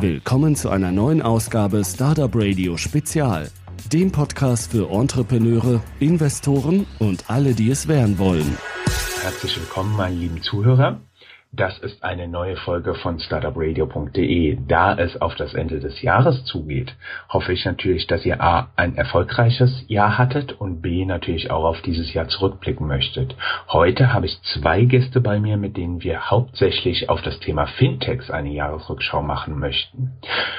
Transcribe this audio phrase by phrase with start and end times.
[0.00, 3.50] Willkommen zu einer neuen Ausgabe Startup Radio Spezial,
[3.90, 8.58] dem Podcast für Entrepreneure, Investoren und alle, die es werden wollen.
[9.22, 11.00] Herzlich willkommen, meine lieben Zuhörer.
[11.56, 14.58] Das ist eine neue Folge von startupradio.de.
[14.68, 16.94] Da es auf das Ende des Jahres zugeht,
[17.30, 21.80] hoffe ich natürlich, dass ihr A ein erfolgreiches Jahr hattet und B natürlich auch auf
[21.80, 23.34] dieses Jahr zurückblicken möchtet.
[23.68, 28.30] Heute habe ich zwei Gäste bei mir, mit denen wir hauptsächlich auf das Thema Fintechs
[28.30, 30.12] eine Jahresrückschau machen möchten.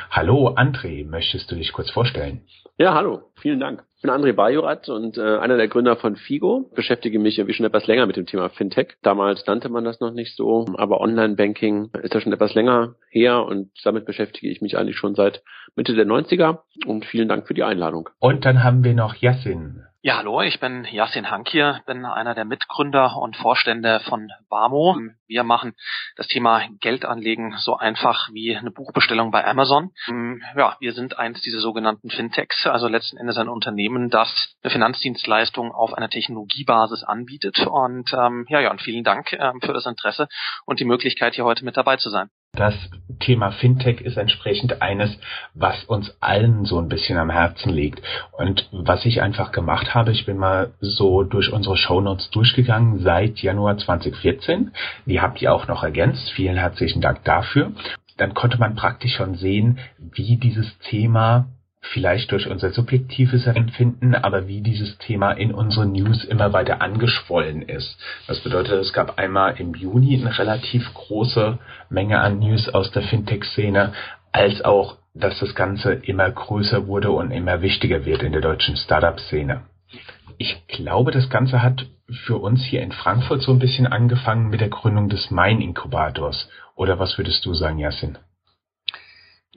[0.09, 2.41] Hallo André, möchtest du dich kurz vorstellen?
[2.79, 3.83] Ja, hallo, vielen Dank.
[3.95, 6.69] Ich bin André Bajorat und äh, einer der Gründer von Figo.
[6.75, 8.97] Beschäftige mich irgendwie schon etwas länger mit dem Thema Fintech.
[9.01, 13.43] Damals nannte man das noch nicht so, aber Online-Banking ist ja schon etwas länger her
[13.43, 15.41] und damit beschäftige ich mich eigentlich schon seit
[15.75, 18.09] Mitte der 90er und vielen Dank für die Einladung.
[18.19, 19.83] Und dann haben wir noch Yassin.
[20.01, 24.95] Ja, hallo, ich bin Yasin Hank hier, bin einer der Mitgründer und Vorstände von Bamo.
[25.27, 25.73] Wir machen
[26.15, 29.91] das Thema Geldanlegen so einfach wie eine Buchbestellung bei Amazon.
[30.55, 35.71] Ja, wir sind eins dieser sogenannten Fintechs, also letzten Endes ein Unternehmen, das eine Finanzdienstleistung
[35.71, 37.59] auf einer Technologiebasis anbietet.
[37.67, 40.27] Und ähm, ja, ja, und vielen Dank ähm, für das Interesse
[40.65, 42.29] und die Möglichkeit, hier heute mit dabei zu sein.
[42.53, 42.73] Das
[43.19, 45.15] Thema Fintech ist entsprechend eines,
[45.53, 48.01] was uns allen so ein bisschen am Herzen liegt.
[48.31, 53.39] Und was ich einfach gemacht habe, ich bin mal so durch unsere Shownotes durchgegangen seit
[53.39, 54.71] Januar 2014.
[55.05, 56.31] Die habt ihr auch noch ergänzt.
[56.31, 57.71] Vielen herzlichen Dank dafür.
[58.17, 61.47] Dann konnte man praktisch schon sehen, wie dieses Thema
[61.93, 67.61] vielleicht durch unser subjektives Empfinden, aber wie dieses Thema in unseren News immer weiter angeschwollen
[67.61, 67.97] ist.
[68.27, 73.03] Das bedeutet, es gab einmal im Juni eine relativ große Menge an News aus der
[73.03, 73.93] Fintech-Szene,
[74.31, 78.75] als auch, dass das Ganze immer größer wurde und immer wichtiger wird in der deutschen
[78.75, 79.61] Startup-Szene.
[80.37, 84.61] Ich glaube, das Ganze hat für uns hier in Frankfurt so ein bisschen angefangen mit
[84.61, 86.49] der Gründung des Main-Inkubators.
[86.75, 88.17] Oder was würdest du sagen, Yasin?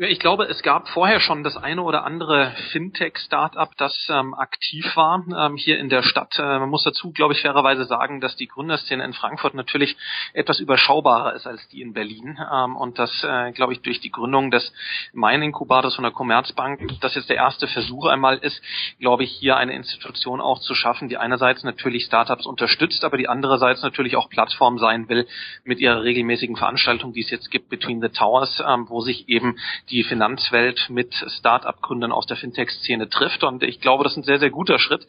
[0.02, 5.22] Ich glaube, es gab vorher schon das eine oder andere Fintech-Startup, das ähm, aktiv war
[5.28, 6.38] ähm, hier in der Stadt.
[6.38, 9.98] Äh, man muss dazu, glaube ich, fairerweise sagen, dass die Gründerszene in Frankfurt natürlich
[10.32, 12.38] etwas überschaubarer ist als die in Berlin.
[12.50, 14.72] Ähm, und das, äh, glaube ich, durch die Gründung des
[15.12, 18.62] Main-Inkubators von der Commerzbank, das jetzt der erste Versuch einmal ist,
[19.00, 23.28] glaube ich, hier eine Institution auch zu schaffen, die einerseits natürlich Startups unterstützt, aber die
[23.28, 25.28] andererseits natürlich auch Plattform sein will
[25.64, 29.58] mit ihrer regelmäßigen Veranstaltung, die es jetzt gibt, Between the Towers, ähm, wo sich eben
[29.90, 33.44] die Finanzwelt mit Start-up-Gründern aus der Fintech-Szene trifft.
[33.44, 35.06] Und ich glaube, das ist ein sehr, sehr guter Schritt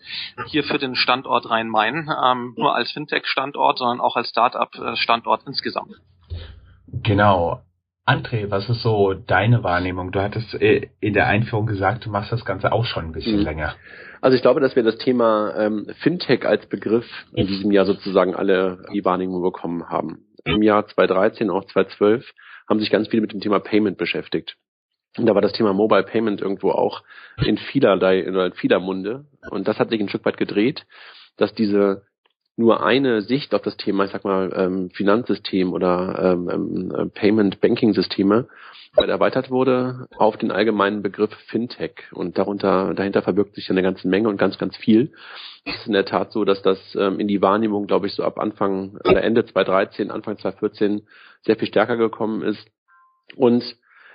[0.48, 5.96] hier für den Standort Rhein-Main, ähm, nur als Fintech-Standort, sondern auch als Start-up-Standort insgesamt.
[6.88, 7.62] Genau.
[8.06, 10.12] André, was ist so deine Wahrnehmung?
[10.12, 13.40] Du hattest äh, in der Einführung gesagt, du machst das Ganze auch schon ein bisschen
[13.40, 13.46] mhm.
[13.46, 13.76] länger.
[14.22, 18.36] Also ich glaube, dass wir das Thema ähm, Fintech als Begriff in diesem Jahr sozusagen
[18.36, 20.26] alle die Wahrnehmung bekommen haben.
[20.46, 22.26] Im Jahr 2013, auch 2012
[22.68, 24.56] haben sich ganz viele mit dem Thema Payment beschäftigt.
[25.18, 27.04] Und da war das Thema Mobile Payment irgendwo auch
[27.44, 29.26] in vielerlei, in vieler Munde.
[29.50, 30.86] Und das hat sich ein Stück weit gedreht,
[31.38, 32.04] dass diese
[32.58, 36.50] nur eine Sicht auf das Thema, ich sag mal, ähm, Finanzsystem oder ähm,
[36.98, 38.48] ähm, Payment Banking Systeme
[38.96, 41.94] erweitert wurde auf den allgemeinen Begriff Fintech.
[42.12, 45.14] Und darunter, dahinter verbirgt sich eine ganze Menge und ganz, ganz viel.
[45.64, 48.24] Es ist in der Tat so, dass das ähm, in die Wahrnehmung, glaube ich, so
[48.24, 51.08] ab Anfang oder Ende 2013, Anfang 2014
[51.44, 52.68] sehr viel stärker gekommen ist.
[53.36, 53.64] Und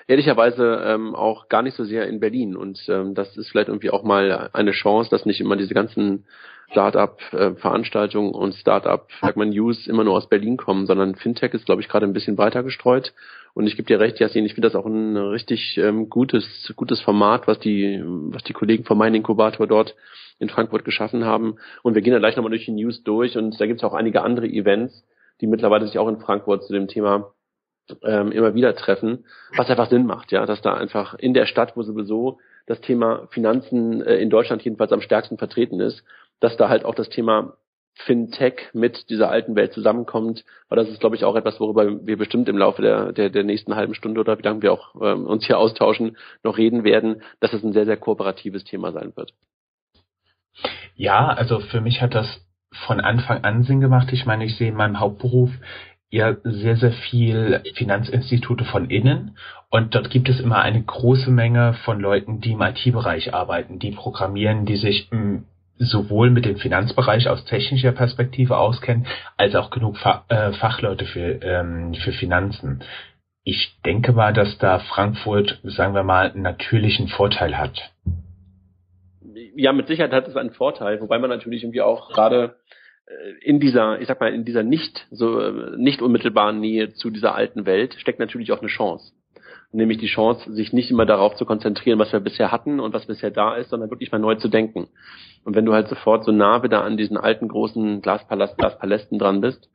[0.09, 2.57] ehrlicherweise ähm, auch gar nicht so sehr in Berlin.
[2.57, 6.27] Und ähm, das ist vielleicht irgendwie auch mal eine Chance, dass nicht immer diese ganzen
[6.71, 11.81] Startup-Veranstaltungen und Startup, sagt man, News immer nur aus Berlin kommen, sondern Fintech ist, glaube
[11.81, 13.13] ich, gerade ein bisschen breiter gestreut.
[13.55, 17.01] Und ich gebe dir recht, Jasin, ich finde das auch ein richtig ähm, gutes, gutes
[17.01, 19.95] Format, was die, was die Kollegen vom Mein Inkubator dort
[20.39, 21.57] in Frankfurt geschaffen haben.
[21.83, 23.95] Und wir gehen da gleich nochmal durch die News durch und da gibt es auch
[23.95, 25.05] einige andere Events,
[25.41, 27.33] die mittlerweile sich auch in Frankfurt zu dem Thema
[28.03, 29.25] ähm, immer wieder treffen,
[29.57, 33.29] was einfach Sinn macht, ja, dass da einfach in der Stadt, wo sowieso das Thema
[33.31, 36.03] Finanzen äh, in Deutschland jedenfalls am stärksten vertreten ist,
[36.41, 37.55] dass da halt auch das Thema
[37.95, 42.19] Fintech mit dieser alten Welt zusammenkommt, weil das ist, glaube ich, auch etwas, worüber wir
[42.19, 45.27] bestimmt im Laufe der, der, der nächsten halben Stunde oder wie lange wir auch ähm,
[45.27, 49.33] uns hier austauschen, noch reden werden, dass es ein sehr, sehr kooperatives Thema sein wird.
[50.95, 52.47] Ja, also für mich hat das
[52.87, 54.09] von Anfang an Sinn gemacht.
[54.13, 55.51] Ich meine, ich sehe in meinem Hauptberuf
[56.11, 59.37] ja sehr, sehr viel Finanzinstitute von innen
[59.71, 63.91] und dort gibt es immer eine große Menge von Leuten, die im IT-Bereich arbeiten, die
[63.91, 65.45] programmieren, die sich mh, hm,
[65.79, 69.07] sowohl mit dem Finanzbereich aus technischer Perspektive auskennen,
[69.37, 72.83] als auch genug Fa äh, Fachleute für, ähm, für Finanzen.
[73.45, 77.93] Ich denke mal, dass da Frankfurt, sagen wir mal, einen natürlichen Vorteil hat.
[79.55, 82.57] Ja, mit Sicherheit hat es einen Vorteil, wobei man natürlich irgendwie auch gerade
[83.43, 87.65] in dieser, ich sag mal, in dieser nicht so nicht unmittelbaren Nähe zu dieser alten
[87.67, 89.13] Welt steckt natürlich auch eine Chance.
[89.73, 93.07] nämlich die Chance, sich nicht immer darauf zu konzentrieren, was wir bisher hatten und was
[93.07, 94.89] bisher da ist, sondern wirklich mal neu zu denken.
[95.45, 99.41] Und wenn du halt sofort so nah wieder an diesen alten großen Glaspalast, Glaspalästen dran
[99.41, 99.69] bist,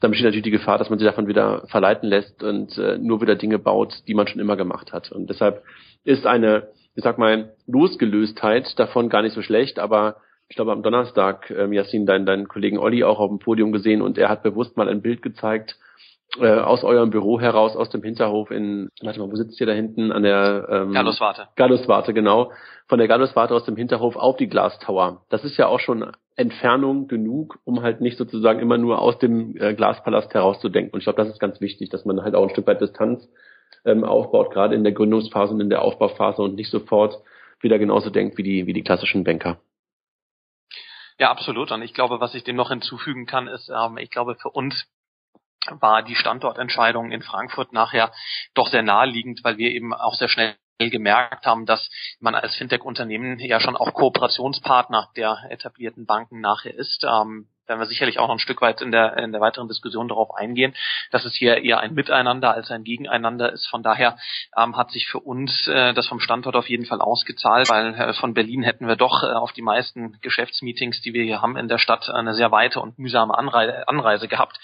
[0.00, 3.20] dann besteht natürlich die Gefahr, dass man sich davon wieder verleiten lässt und äh, nur
[3.20, 5.12] wieder Dinge baut, die man schon immer gemacht hat.
[5.12, 5.62] Und deshalb
[6.04, 10.16] ist eine, ich sag mal, Losgelöstheit davon gar nicht so schlecht, aber
[10.52, 14.02] ich glaube am Donnerstag, ähm, Yassin, dein, dein Kollegen Olli auch auf dem Podium gesehen
[14.02, 15.78] und er hat bewusst mal ein Bild gezeigt,
[16.38, 19.72] äh, aus eurem Büro heraus, aus dem Hinterhof in, warte mal, wo sitzt ihr da
[19.72, 20.12] hinten?
[20.12, 21.48] An der ähm, Galluswarte.
[21.56, 22.52] Galluswarte, genau.
[22.86, 25.22] Von der Galluswarte aus dem Hinterhof auf die Glastower.
[25.30, 29.56] Das ist ja auch schon Entfernung genug, um halt nicht sozusagen immer nur aus dem
[29.56, 30.92] äh, Glaspalast herauszudenken.
[30.92, 33.26] Und ich glaube, das ist ganz wichtig, dass man halt auch ein Stück weit Distanz
[33.86, 37.22] ähm, aufbaut, gerade in der Gründungsphase und in der Aufbauphase und nicht sofort
[37.62, 39.56] wieder genauso denkt wie die, wie die klassischen Banker.
[41.22, 41.70] Ja, absolut.
[41.70, 44.86] Und ich glaube, was ich dem noch hinzufügen kann, ist, ähm, ich glaube, für uns
[45.70, 48.12] war die Standortentscheidung in Frankfurt nachher
[48.54, 51.88] doch sehr naheliegend, weil wir eben auch sehr schnell gemerkt haben, dass
[52.18, 57.04] man als Fintech-Unternehmen ja schon auch Kooperationspartner der etablierten Banken nachher ist.
[57.04, 60.08] Ähm, werden wir sicherlich auch noch ein Stück weit in der, in der weiteren Diskussion
[60.08, 60.74] darauf eingehen,
[61.10, 63.66] dass es hier eher ein Miteinander als ein Gegeneinander ist.
[63.68, 64.16] Von daher
[64.56, 68.12] ähm, hat sich für uns äh, das vom Standort auf jeden Fall ausgezahlt, weil äh,
[68.14, 71.68] von Berlin hätten wir doch äh, auf die meisten Geschäftsmeetings, die wir hier haben in
[71.68, 74.58] der Stadt, eine sehr weite und mühsame Anreise, Anreise gehabt.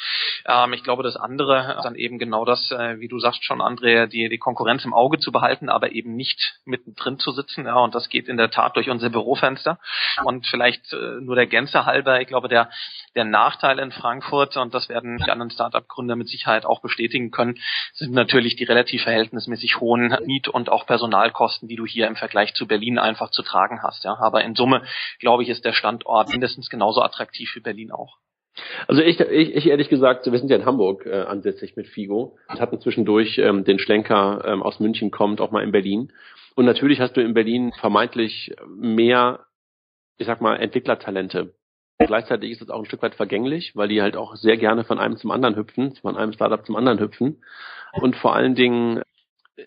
[0.47, 3.61] Ähm, ich glaube, das andere ist dann eben genau das, äh, wie du sagst schon,
[3.61, 7.67] André, die, die Konkurrenz im Auge zu behalten, aber eben nicht mittendrin zu sitzen.
[7.67, 9.79] Ja, und das geht in der Tat durch unser Bürofenster.
[10.25, 12.71] Und vielleicht äh, nur der Gänze halber, ich glaube, der
[13.15, 17.59] der Nachteil in Frankfurt, und das werden die anderen Startup-Gründer mit Sicherheit auch bestätigen können,
[17.95, 22.55] sind natürlich die relativ verhältnismäßig hohen Miet- und auch Personalkosten, die du hier im Vergleich
[22.55, 24.05] zu Berlin einfach zu tragen hast.
[24.05, 24.17] Ja.
[24.21, 24.83] Aber in Summe,
[25.19, 28.19] glaube ich, ist der Standort mindestens genauso attraktiv wie Berlin auch.
[28.87, 32.37] Also ich, ich, ich ehrlich gesagt, wir sind ja in Hamburg äh, ansässig mit Figo
[32.49, 36.13] und hatten zwischendurch ähm, den Schlenker ähm, aus München kommt, auch mal in Berlin.
[36.55, 39.47] Und natürlich hast du in Berlin vermeintlich mehr,
[40.17, 41.55] ich sag mal, Entwicklertalente
[41.99, 44.99] Gleichzeitig ist es auch ein Stück weit vergänglich, weil die halt auch sehr gerne von
[44.99, 47.43] einem zum anderen hüpfen, von einem Startup zum anderen hüpfen.
[47.93, 49.03] Und vor allen Dingen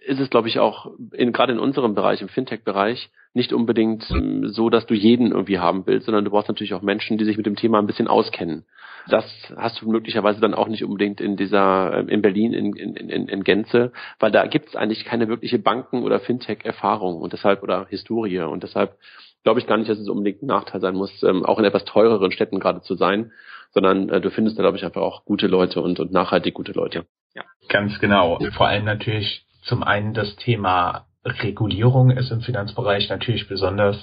[0.05, 4.47] ist es, glaube ich, auch in, gerade in unserem Bereich, im Fintech-Bereich, nicht unbedingt ähm,
[4.47, 7.37] so, dass du jeden irgendwie haben willst, sondern du brauchst natürlich auch Menschen, die sich
[7.37, 8.65] mit dem Thema ein bisschen auskennen.
[9.09, 9.25] Das
[9.57, 13.27] hast du möglicherweise dann auch nicht unbedingt in dieser, äh, in Berlin in, in, in,
[13.27, 17.87] in Gänze, weil da gibt es eigentlich keine wirkliche Banken- oder Fintech-Erfahrung und deshalb oder
[17.89, 18.97] Historie und deshalb
[19.43, 21.85] glaube ich gar nicht, dass es unbedingt ein Nachteil sein muss, ähm, auch in etwas
[21.85, 23.31] teureren Städten gerade zu sein,
[23.71, 26.73] sondern äh, du findest da, glaube ich, einfach auch gute Leute und, und nachhaltig gute
[26.73, 27.05] Leute.
[27.33, 28.39] Ja, ganz genau.
[28.55, 33.97] Vor allem natürlich zum einen das Thema Regulierung ist im Finanzbereich natürlich besonders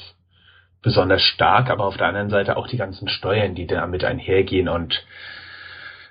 [0.81, 5.05] besonders stark, aber auf der anderen Seite auch die ganzen Steuern, die damit einhergehen und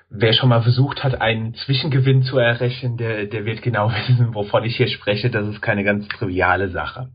[0.10, 4.64] wer schon mal versucht hat, einen Zwischengewinn zu errechnen, der, der wird genau wissen, wovon
[4.64, 5.30] ich hier spreche.
[5.30, 7.10] Das ist keine ganz triviale Sache.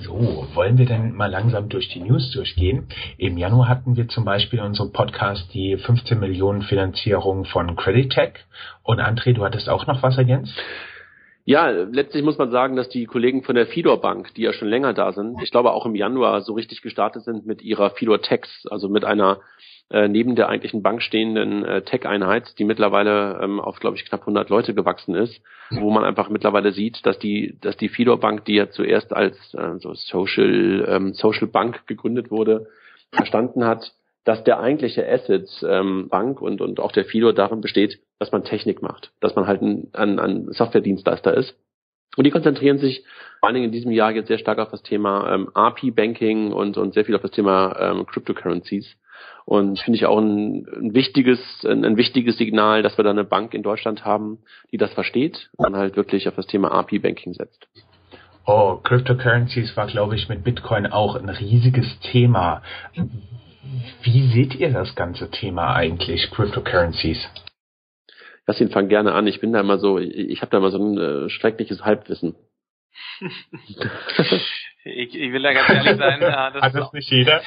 [0.00, 2.88] So, wollen wir denn mal langsam durch die News durchgehen?
[3.18, 8.10] Im Januar hatten wir zum Beispiel in unserem Podcast die 15 Millionen Finanzierung von Credit
[8.10, 8.32] Tech.
[8.82, 10.54] Und André, du hattest auch noch was ergänzt?
[11.44, 14.68] Ja, letztlich muss man sagen, dass die Kollegen von der Fidor Bank, die ja schon
[14.68, 18.22] länger da sind, ich glaube auch im Januar so richtig gestartet sind mit ihrer Fidor
[18.22, 19.40] Tex, also mit einer
[19.92, 24.22] äh, neben der eigentlichen Bank stehenden äh, Tech-Einheit, die mittlerweile ähm, auf, glaube ich, knapp
[24.22, 25.40] 100 Leute gewachsen ist,
[25.70, 29.36] wo man einfach mittlerweile sieht, dass die, dass die Fidor Bank, die ja zuerst als
[29.54, 32.68] äh, so Social, ähm, Social Bank gegründet wurde,
[33.12, 33.92] verstanden hat,
[34.24, 38.44] dass der eigentliche Asset ähm, Bank und, und auch der Fidor darin besteht, dass man
[38.44, 41.54] Technik macht, dass man halt ein, ein, ein Software-Dienstleister ist.
[42.16, 43.04] Und die konzentrieren sich
[43.40, 46.78] vor allen Dingen in diesem Jahr jetzt sehr stark auf das Thema ähm, API-Banking und,
[46.78, 48.96] und sehr viel auf das Thema ähm, Cryptocurrencies.
[49.44, 53.24] Und finde ich auch ein, ein wichtiges, ein, ein, wichtiges Signal, dass wir da eine
[53.24, 54.38] Bank in Deutschland haben,
[54.70, 57.66] die das versteht und halt wirklich auf das Thema API-Banking setzt.
[58.46, 62.62] Oh, Cryptocurrencies war, glaube ich, mit Bitcoin auch ein riesiges Thema.
[64.02, 67.18] Wie seht ihr das ganze Thema eigentlich, Cryptocurrencies?
[68.46, 69.26] Lass ihn fang gerne an.
[69.28, 72.34] Ich bin da immer so, ich, ich habe da immer so ein äh, schreckliches Halbwissen.
[74.84, 76.22] Ich, ich will da ganz ehrlich sein.
[76.22, 77.40] Äh, das Hat das nicht jeder?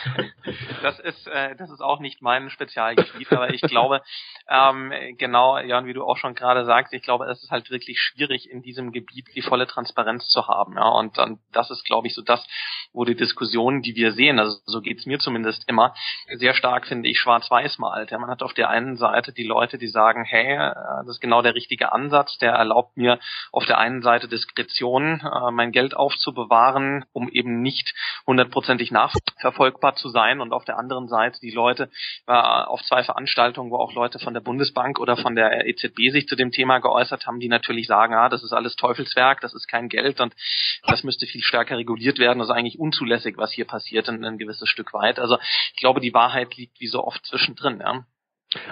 [0.82, 4.02] Das ist, äh, das ist auch nicht mein Spezialgebiet, aber ich glaube,
[4.50, 8.00] ähm, genau, Jan, wie du auch schon gerade sagst, ich glaube, es ist halt wirklich
[8.00, 10.76] schwierig, in diesem Gebiet die volle Transparenz zu haben.
[10.76, 12.46] Ja, und dann, das ist, glaube ich, so das,
[12.94, 15.94] wo die Diskussionen, die wir sehen, also so geht's mir zumindest immer,
[16.36, 18.12] sehr stark, finde ich, schwarz-weiß malt.
[18.12, 20.74] Ja, man hat auf der einen Seite die Leute, die sagen, hey, äh,
[21.06, 23.20] das ist genau der richtige Ansatz, der erlaubt mir
[23.52, 27.94] auf der einen Seite Diskretion, äh, mein Geld aufzubewahren, um eben nicht
[28.26, 31.90] hundertprozentig nachverfolgbar zu sein und auf der anderen Seite die Leute
[32.28, 36.28] äh, auf zwei Veranstaltungen, wo auch Leute von der Bundesbank oder von der EZB sich
[36.28, 39.68] zu dem Thema geäußert haben, die natürlich sagen, ah, das ist alles Teufelswerk, das ist
[39.68, 40.34] kein Geld und
[40.88, 42.40] das müsste viel stärker reguliert werden.
[42.40, 45.20] Das ist eigentlich unzulässig, was hier passiert, ein, ein gewisses Stück weit.
[45.20, 45.38] Also
[45.74, 47.80] ich glaube, die Wahrheit liegt wie so oft zwischendrin.
[47.80, 48.06] Ja.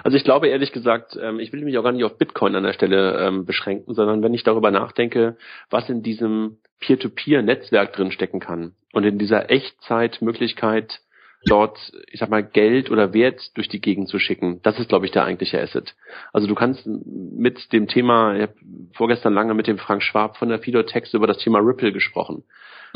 [0.02, 2.64] Also ich glaube ehrlich gesagt, ähm, ich will mich auch gar nicht auf Bitcoin an
[2.64, 5.36] der Stelle ähm, beschränken, sondern wenn ich darüber nachdenke,
[5.70, 11.00] was in diesem Peer-to-Peer-Netzwerk drin stecken kann und in dieser Echtzeitmöglichkeit
[11.46, 11.78] dort,
[12.10, 15.12] ich sag mal, Geld oder Wert durch die Gegend zu schicken, das ist, glaube ich,
[15.12, 15.94] der eigentliche Asset.
[16.32, 18.54] Also du kannst mit dem Thema, ich habe
[18.92, 22.44] vorgestern lange mit dem Frank Schwab von der Fidotex über das Thema Ripple gesprochen.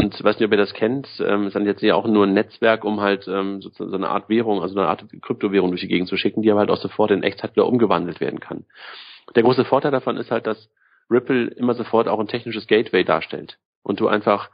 [0.00, 2.25] Und ich weiß nicht, ob ihr das kennt, ähm, ist dann jetzt ja auch nur
[2.25, 5.81] ein Netzwerk, um halt ähm, sozusagen so eine Art Währung, also eine Art Kryptowährung durch
[5.81, 8.64] die Gegend zu schicken, die aber halt auch sofort in Echtzeit wieder umgewandelt werden kann.
[9.35, 10.71] Der große Vorteil davon ist halt, dass
[11.11, 14.50] Ripple immer sofort auch ein technisches Gateway darstellt und du einfach,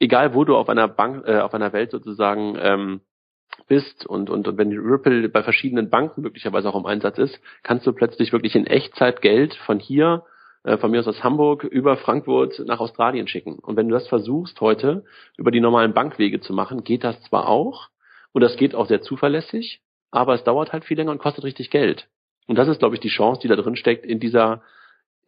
[0.00, 3.00] egal wo du auf einer Bank, äh, auf einer Welt sozusagen ähm,
[3.66, 7.86] bist und, und, und wenn Ripple bei verschiedenen Banken möglicherweise auch im Einsatz ist, kannst
[7.86, 10.24] du plötzlich wirklich in Echtzeit Geld von hier
[10.64, 13.58] äh, von mir aus aus Hamburg über Frankfurt nach Australien schicken.
[13.58, 15.04] Und wenn du das versuchst heute
[15.36, 17.88] über die normalen Bankwege zu machen, geht das zwar auch
[18.32, 21.70] und das geht auch sehr zuverlässig, aber es dauert halt viel länger und kostet richtig
[21.70, 22.08] Geld.
[22.46, 24.62] Und das ist, glaube ich, die Chance, die da drin steckt in dieser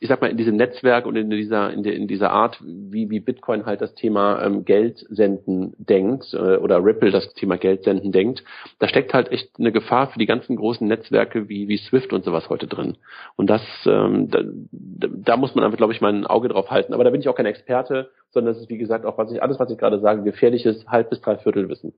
[0.02, 3.10] ich sag mal, in diesem Netzwerk und in dieser, in, der, in dieser Art, wie,
[3.10, 7.84] wie Bitcoin halt das Thema ähm, Geld senden denkt, äh, oder Ripple das Thema Geld
[7.84, 8.42] senden denkt,
[8.78, 12.24] da steckt halt echt eine Gefahr für die ganzen großen Netzwerke wie, wie Swift und
[12.24, 12.96] sowas heute drin.
[13.36, 14.40] Und das, ähm, da,
[14.72, 16.94] da muss man einfach, glaube ich, mal ein Auge drauf halten.
[16.94, 19.42] Aber da bin ich auch kein Experte, sondern das ist, wie gesagt, auch was ich,
[19.42, 21.92] alles, was ich gerade sage, gefährliches halb bis dreiviertel Wissen.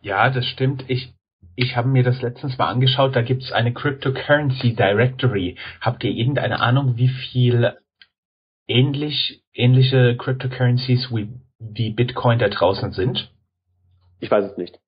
[0.00, 0.84] Ja, das stimmt.
[0.86, 1.12] Ich,
[1.56, 5.56] ich habe mir das letztens mal angeschaut, da gibt's eine Cryptocurrency Directory.
[5.80, 7.76] Habt ihr irgendeine Ahnung, wie viel
[8.66, 13.30] ähnlich, ähnliche Cryptocurrencies wie, wie Bitcoin da draußen sind?
[14.20, 14.78] Ich weiß es nicht.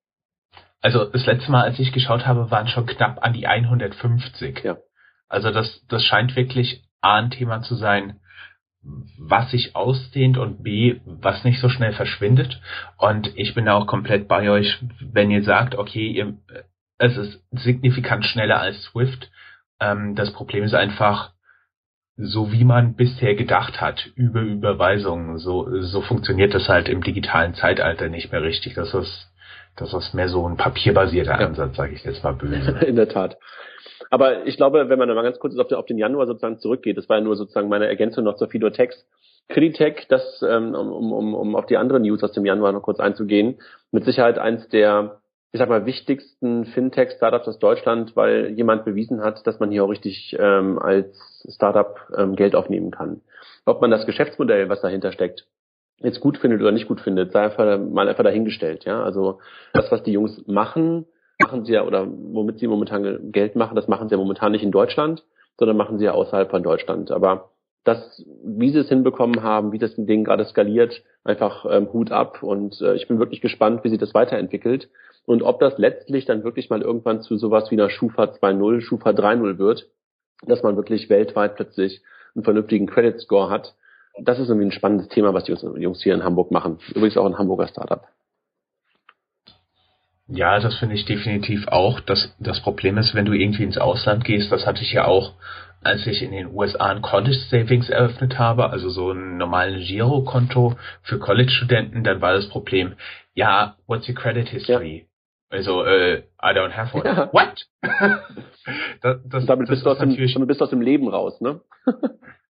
[0.81, 4.65] Also das letzte Mal, als ich geschaut habe, waren schon knapp an die 150.
[4.65, 4.79] Ja.
[5.29, 8.21] Also das, das scheint wirklich A ein Thema zu sein,
[9.19, 12.61] was sich ausdehnt und B, was nicht so schnell verschwindet.
[12.99, 16.35] Und ich bin da auch komplett bei euch, wenn ihr sagt, okay, ihr,
[16.99, 19.31] es ist signifikant schneller als Swift.
[19.81, 21.33] Ähm, das Problem ist einfach,
[22.17, 27.55] so wie man bisher gedacht hat, über Überweisungen, so, so funktioniert das halt im digitalen
[27.55, 28.75] Zeitalter nicht mehr richtig.
[28.75, 29.33] Das ist,
[29.77, 32.73] das ist mehr so ein papierbasierter Ansatz, sage ich jetzt mal böse.
[32.87, 33.37] In der Tat.
[34.13, 36.99] Aber ich glaube, wenn man mal ganz kurz auf den, auf den Januar sozusagen zurückgeht,
[36.99, 39.07] das war ja nur sozusagen meine Ergänzung noch zur Fidotex.
[39.49, 43.01] Creditec, das, ähm, um, um, um auf die anderen News aus dem Januar noch kurz
[43.01, 43.59] einzugehen,
[43.91, 49.47] mit Sicherheit eins der, ich sag mal, wichtigsten Fintech-Startups aus Deutschland, weil jemand bewiesen hat,
[49.47, 53.23] dass man hier auch richtig ähm, als Startup ähm, Geld aufnehmen kann.
[53.65, 55.47] Ob man das Geschäftsmodell, was dahinter steckt,
[56.01, 58.85] jetzt gut findet oder nicht gut findet, sei einfach mal einfach dahingestellt.
[58.85, 59.41] Ja, also
[59.73, 61.07] das, was die Jungs machen,
[61.43, 64.63] machen sie ja, oder womit sie momentan Geld machen, das machen sie ja momentan nicht
[64.63, 65.25] in Deutschland,
[65.59, 67.11] sondern machen sie ja außerhalb von Deutschland.
[67.11, 67.51] Aber
[67.85, 72.43] das, wie sie es hinbekommen haben, wie das Ding gerade skaliert, einfach ähm, Hut ab.
[72.43, 74.89] Und äh, ich bin wirklich gespannt, wie sich das weiterentwickelt
[75.25, 79.11] und ob das letztlich dann wirklich mal irgendwann zu sowas wie einer Schufa 2.0, Schufa
[79.11, 79.89] 3.0 wird,
[80.47, 82.03] dass man wirklich weltweit plötzlich
[82.35, 83.75] einen vernünftigen Credit Score hat.
[84.21, 86.79] Das ist irgendwie ein spannendes Thema, was die Jungs hier in Hamburg machen.
[86.91, 88.03] Übrigens auch ein Hamburger Startup.
[90.35, 92.01] Ja, das finde ich definitiv auch.
[92.01, 95.35] Das, das Problem ist, wenn du irgendwie ins Ausland gehst, das hatte ich ja auch,
[95.83, 100.77] als ich in den USA ein College Savings eröffnet habe, also so ein normales Girokonto
[101.03, 102.95] für College-Studenten, dann war das Problem,
[103.35, 105.07] ja, what's your credit history?
[105.51, 105.59] Ja.
[105.59, 107.05] Also, äh, I don't have one.
[107.05, 107.31] Ja.
[107.31, 107.67] What?
[109.03, 111.43] das, das, damit, bist das du aus dem, damit bist du aus dem Leben raus,
[111.43, 111.61] ne?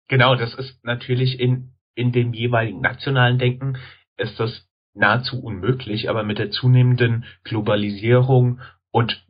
[0.07, 3.77] genau, das ist natürlich in, in dem jeweiligen nationalen Denken
[4.17, 8.59] ist das nahezu unmöglich, aber mit der zunehmenden Globalisierung
[8.91, 9.25] und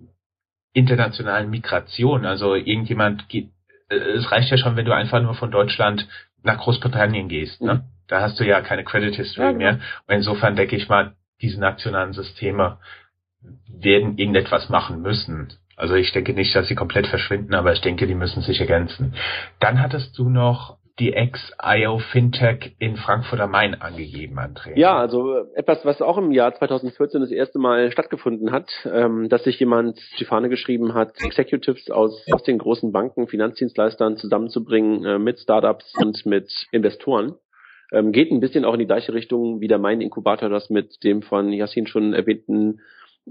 [0.73, 3.49] internationalen Migration, also irgendjemand geht,
[3.89, 6.07] äh, es reicht ja schon, wenn du einfach nur von Deutschland
[6.41, 7.75] nach Großbritannien gehst, ne?
[7.75, 7.81] Mhm.
[8.07, 9.63] Da hast du ja keine Credit History ja, genau.
[9.63, 9.79] mehr.
[10.07, 12.79] Und insofern denke ich mal, diese nationalen Systeme
[13.67, 15.53] werden irgendetwas machen müssen.
[15.75, 19.15] Also ich denke nicht, dass sie komplett verschwinden, aber ich denke, die müssen sich ergänzen.
[19.59, 24.77] Dann hattest du noch die Ex-IO Fintech in Frankfurt am Main angegeben, André.
[24.77, 29.43] Ja, also etwas, was auch im Jahr 2014 das erste Mal stattgefunden hat, ähm, dass
[29.43, 35.17] sich jemand die Fahne geschrieben hat, Executives aus, aus den großen Banken, Finanzdienstleistern zusammenzubringen äh,
[35.17, 37.35] mit Startups und mit Investoren.
[37.91, 41.03] Ähm, geht ein bisschen auch in die gleiche Richtung, wie der Main Inkubator das mit
[41.03, 42.81] dem von Yassin schon erwähnten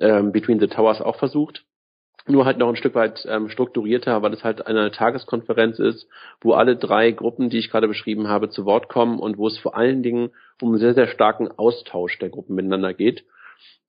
[0.00, 1.64] ähm, Between the Towers auch versucht.
[2.26, 6.08] Nur halt noch ein Stück weit ähm, strukturierter, weil es halt eine Tageskonferenz ist,
[6.40, 9.58] wo alle drei Gruppen, die ich gerade beschrieben habe, zu Wort kommen und wo es
[9.58, 13.24] vor allen Dingen um einen sehr, sehr starken Austausch der Gruppen miteinander geht.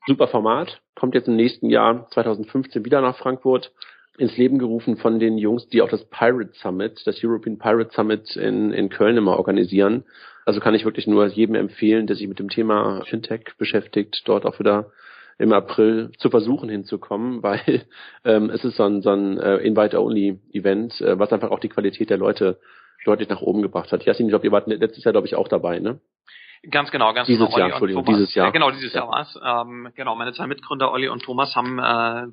[0.07, 3.71] Super Format, kommt jetzt im nächsten Jahr 2015 wieder nach Frankfurt
[4.17, 8.35] ins Leben gerufen von den Jungs, die auch das Pirate Summit, das European Pirate Summit
[8.35, 10.03] in, in Köln immer organisieren.
[10.45, 14.45] Also kann ich wirklich nur jedem empfehlen, der sich mit dem Thema Fintech beschäftigt, dort
[14.45, 14.91] auch wieder
[15.37, 17.85] im April zu versuchen hinzukommen, weil
[18.25, 22.09] ähm, es ist so ein, so ein äh, Invite-Only-Event, äh, was einfach auch die Qualität
[22.09, 22.59] der Leute
[23.05, 24.05] deutlich nach oben gebracht hat.
[24.05, 25.99] Jasin, ich glaube, ihr wart letztes Jahr, glaube ich, auch dabei, ne?
[26.71, 27.57] Ganz genau, ganz dieses genau.
[27.57, 28.45] Jahr, Entschuldigung, dieses Jahr.
[28.45, 29.01] Ja, genau, dieses ja.
[29.01, 29.37] Jahr war es.
[29.43, 31.81] Ähm, genau, meine zwei Mitgründer Olli und Thomas haben äh,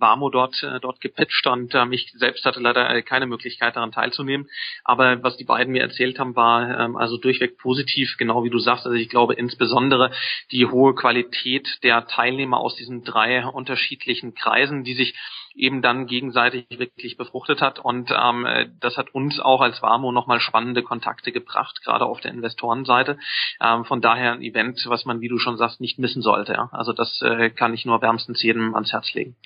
[0.00, 3.90] Warmo dort äh, dort gepitcht und ähm, ich selbst hatte leider äh, keine Möglichkeit daran
[3.90, 4.48] teilzunehmen.
[4.84, 8.60] Aber was die beiden mir erzählt haben, war ähm, also durchweg positiv, genau wie du
[8.60, 8.86] sagst.
[8.86, 10.12] Also ich glaube insbesondere
[10.52, 15.16] die hohe Qualität der Teilnehmer aus diesen drei unterschiedlichen Kreisen, die sich
[15.56, 17.80] eben dann gegenseitig wirklich befruchtet hat.
[17.80, 18.46] Und ähm,
[18.78, 23.18] das hat uns auch als Warmo nochmal spannende Kontakte gebracht, gerade auf der Investorenseite.
[23.60, 26.52] Ähm, von daher ein Event, was man, wie du schon sagst, nicht missen sollte.
[26.52, 26.68] Ja?
[26.72, 29.36] Also das äh, kann ich nur wärmstens jedem ans Herz legen.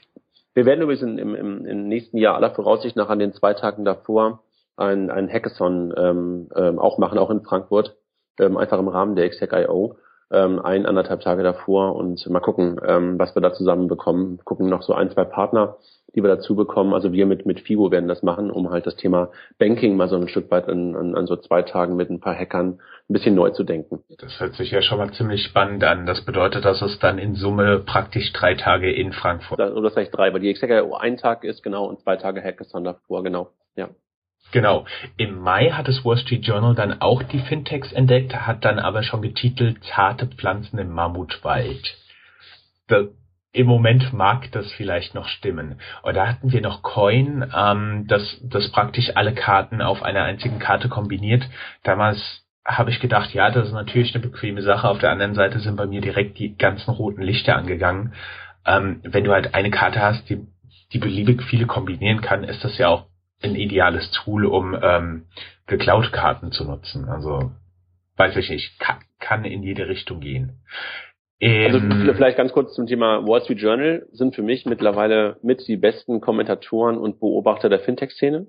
[0.55, 3.85] Wir werden übrigens im, im, im nächsten Jahr aller Voraussicht nach an den zwei Tagen
[3.85, 4.43] davor
[4.77, 7.97] ein, ein Hackathon ähm, ähm, auch machen, auch in Frankfurt,
[8.39, 9.97] ähm, einfach im Rahmen der XHack.io
[10.31, 14.39] ähm, ein, anderthalb Tage davor und mal gucken, ähm, was wir da zusammen bekommen.
[14.45, 15.77] Gucken noch so ein, zwei Partner,
[16.15, 16.95] die wir dazu bekommen.
[16.95, 20.17] Also wir mit, mit FIBO werden das machen, um halt das Thema Banking mal so
[20.17, 23.35] ein Stück weit an, an, an so zwei Tagen mit ein paar Hackern ein bisschen
[23.35, 24.03] neu zu denken.
[24.19, 26.07] Das hört sich ja schon mal ziemlich spannend an.
[26.07, 29.61] Das bedeutet, dass es dann in Summe praktisch drei Tage in Frankfurt.
[29.61, 32.85] Oder das heißt drei, weil die Executive ein Tag ist, genau, und zwei Tage Hackathon
[32.85, 33.51] davor, genau.
[33.77, 33.91] Ja.
[34.53, 34.87] Genau.
[35.17, 39.03] Im Mai hat das Wall Street Journal dann auch die Fintechs entdeckt, hat dann aber
[39.03, 41.97] schon getitelt Zarte Pflanzen im Mammutwald.
[42.89, 43.05] Da,
[43.55, 45.81] Im Moment mag das vielleicht noch stimmen.
[46.03, 50.59] Und da hatten wir noch Coin, ähm, das, das praktisch alle Karten auf einer einzigen
[50.59, 51.49] Karte kombiniert.
[51.85, 52.19] Damals
[52.65, 54.89] habe ich gedacht, ja, das ist natürlich eine bequeme Sache.
[54.89, 58.15] Auf der anderen Seite sind bei mir direkt die ganzen roten Lichter angegangen.
[58.67, 60.45] Ähm, wenn du halt eine Karte hast, die,
[60.93, 63.07] die beliebig viele kombinieren kann, ist das ja auch
[63.41, 65.27] ein ideales Tool, um ähm,
[65.69, 67.09] geklaute Karten zu nutzen.
[67.09, 67.53] Also
[68.17, 70.61] weiß ich nicht, kann, kann in jede Richtung gehen.
[71.41, 75.67] Also ähm, vielleicht ganz kurz zum Thema Wall Street Journal sind für mich mittlerweile mit
[75.67, 78.47] die besten Kommentatoren und Beobachter der Fintech-Szene.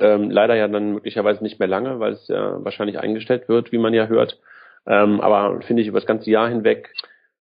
[0.00, 3.78] Ähm, leider ja dann möglicherweise nicht mehr lange, weil es ja wahrscheinlich eingestellt wird, wie
[3.78, 4.40] man ja hört.
[4.86, 6.92] Ähm, aber finde ich über das ganze Jahr hinweg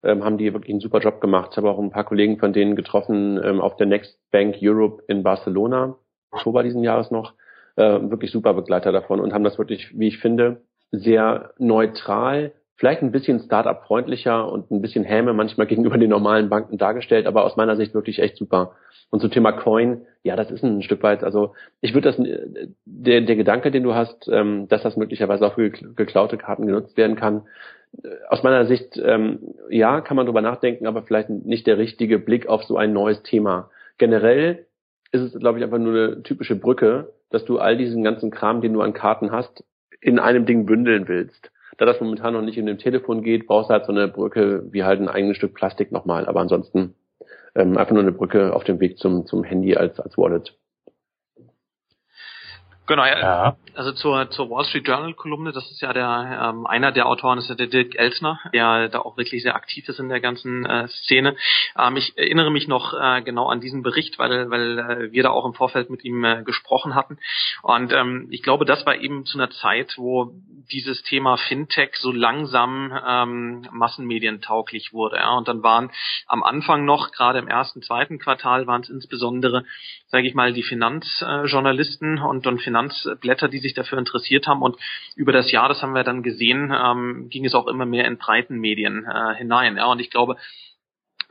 [0.02, 1.50] ähm, haben die wirklich einen super Job gemacht.
[1.52, 5.02] Ich habe auch ein paar Kollegen von denen getroffen ähm, auf der Next Bank Europe
[5.08, 5.96] in Barcelona
[6.36, 7.34] Oktober diesen Jahres noch,
[7.76, 13.02] äh, wirklich super Begleiter davon und haben das wirklich, wie ich finde, sehr neutral, vielleicht
[13.02, 17.56] ein bisschen Startup-freundlicher und ein bisschen Häme manchmal gegenüber den normalen Banken dargestellt, aber aus
[17.56, 18.72] meiner Sicht wirklich echt super.
[19.10, 22.20] Und zum Thema Coin, ja, das ist ein Stück weit, also ich würde das,
[22.84, 26.96] der, der Gedanke, den du hast, ähm, dass das möglicherweise auch für geklaute Karten genutzt
[26.96, 27.42] werden kann,
[28.02, 32.18] äh, aus meiner Sicht, ähm, ja, kann man drüber nachdenken, aber vielleicht nicht der richtige
[32.18, 33.70] Blick auf so ein neues Thema.
[33.98, 34.66] Generell
[35.12, 38.60] ist es, glaube ich, einfach nur eine typische Brücke, dass du all diesen ganzen Kram,
[38.60, 39.64] den du an Karten hast,
[40.00, 41.50] in einem Ding bündeln willst.
[41.76, 44.64] Da das momentan noch nicht in dem Telefon geht, brauchst du halt so eine Brücke
[44.72, 46.26] wie halt ein eigenes Stück Plastik nochmal.
[46.26, 46.94] Aber ansonsten
[47.54, 50.56] ähm, einfach nur eine Brücke auf dem Weg zum, zum Handy als, als Wallet.
[52.86, 53.18] Genau, ja.
[53.18, 53.56] ja.
[53.74, 57.38] Also zur, zur Wall Street Journal Kolumne, das ist ja der ähm, einer der Autoren
[57.38, 60.64] ist ja der Dirk Elsner, der da auch wirklich sehr aktiv ist in der ganzen
[60.64, 61.36] äh, Szene.
[61.76, 65.30] Ähm, ich erinnere mich noch äh, genau an diesen Bericht, weil weil äh, wir da
[65.30, 67.18] auch im Vorfeld mit ihm äh, gesprochen hatten.
[67.62, 70.32] Und ähm, ich glaube, das war eben zu einer Zeit, wo
[70.70, 75.16] dieses Thema FinTech so langsam ähm, massenmedientauglich wurde.
[75.16, 75.36] Ja?
[75.36, 75.90] Und dann waren
[76.26, 79.64] am Anfang noch, gerade im ersten, zweiten Quartal, waren es insbesondere,
[80.08, 84.62] sage ich mal, die Finanzjournalisten und, und Finanzblätter, die sich dafür interessiert haben.
[84.62, 84.76] Und
[85.16, 88.18] über das Jahr, das haben wir dann gesehen, ähm, ging es auch immer mehr in
[88.18, 89.76] breiten Medien äh, hinein.
[89.76, 89.86] Ja?
[89.86, 90.36] Und ich glaube,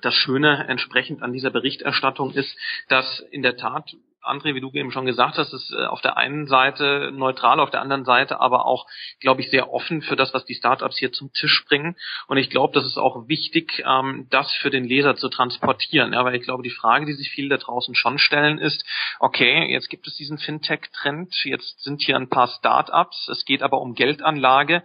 [0.01, 2.57] das Schöne entsprechend an dieser Berichterstattung ist,
[2.89, 3.95] dass in der Tat
[4.27, 7.71] André, wie du eben schon gesagt hast, ist äh, auf der einen Seite neutral, auf
[7.71, 8.87] der anderen Seite aber auch,
[9.19, 11.95] glaube ich, sehr offen für das, was die Startups hier zum Tisch bringen.
[12.27, 16.13] Und ich glaube, das ist auch wichtig, ähm, das für den Leser zu transportieren.
[16.13, 18.85] Ja, weil ich glaube, die Frage, die sich viele da draußen schon stellen, ist,
[19.19, 23.81] okay, jetzt gibt es diesen Fintech-Trend, jetzt sind hier ein paar Startups, es geht aber
[23.81, 24.83] um Geldanlage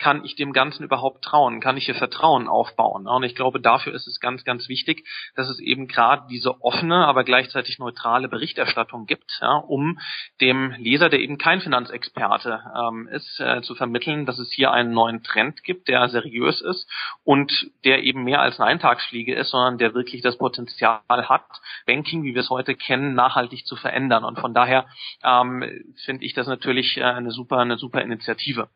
[0.00, 1.60] kann ich dem Ganzen überhaupt trauen?
[1.60, 3.06] Kann ich hier Vertrauen aufbauen?
[3.06, 7.06] Und ich glaube, dafür ist es ganz, ganz wichtig, dass es eben gerade diese offene,
[7.06, 9.98] aber gleichzeitig neutrale Berichterstattung gibt, ja, um
[10.40, 14.92] dem Leser, der eben kein Finanzexperte ähm, ist, äh, zu vermitteln, dass es hier einen
[14.92, 16.90] neuen Trend gibt, der seriös ist
[17.22, 21.44] und der eben mehr als eine Eintagsfliege ist, sondern der wirklich das Potenzial hat,
[21.86, 24.24] Banking, wie wir es heute kennen, nachhaltig zu verändern.
[24.24, 24.86] Und von daher
[25.22, 25.62] ähm,
[26.06, 28.70] finde ich das natürlich äh, eine super, eine super Initiative.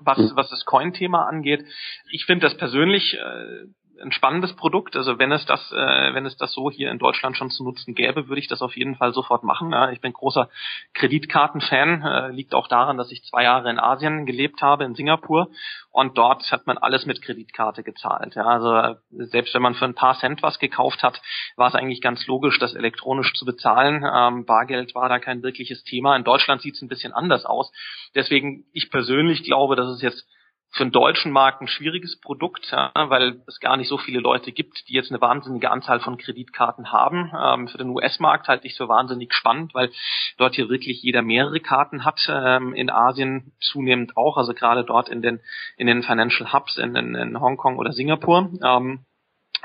[0.00, 0.32] Was, hm.
[0.34, 1.64] was das Coin-Thema angeht,
[2.10, 3.66] ich finde das persönlich äh,
[4.02, 4.96] ein spannendes Produkt.
[4.96, 7.94] Also wenn es das, äh, wenn es das so hier in Deutschland schon zu nutzen
[7.94, 9.72] gäbe, würde ich das auf jeden Fall sofort machen.
[9.72, 10.48] Ja, ich bin großer
[10.94, 12.02] Kreditkartenfan.
[12.02, 15.48] Äh, liegt auch daran, dass ich zwei Jahre in Asien gelebt habe, in Singapur,
[15.90, 18.34] und dort hat man alles mit Kreditkarte gezahlt.
[18.34, 21.22] Ja, also selbst wenn man für ein paar Cent was gekauft hat,
[21.56, 24.04] war es eigentlich ganz logisch, das elektronisch zu bezahlen.
[24.04, 26.14] Ähm, Bargeld war da kein wirkliches Thema.
[26.14, 27.72] In Deutschland sieht es ein bisschen anders aus.
[28.14, 30.26] Deswegen, ich persönlich glaube, dass es jetzt
[30.70, 34.52] für einen deutschen Markt ein schwieriges Produkt, ja, weil es gar nicht so viele Leute
[34.52, 37.32] gibt, die jetzt eine wahnsinnige Anzahl von Kreditkarten haben.
[37.34, 39.90] Ähm, für den US-Markt halte ich es für wahnsinnig spannend, weil
[40.36, 42.20] dort hier wirklich jeder mehrere Karten hat.
[42.28, 45.40] Ähm, in Asien zunehmend auch, also gerade dort in den
[45.76, 48.50] in den Financial Hubs in, in, in Hongkong oder Singapur.
[48.62, 49.06] Ähm,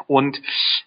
[0.08, 0.42] und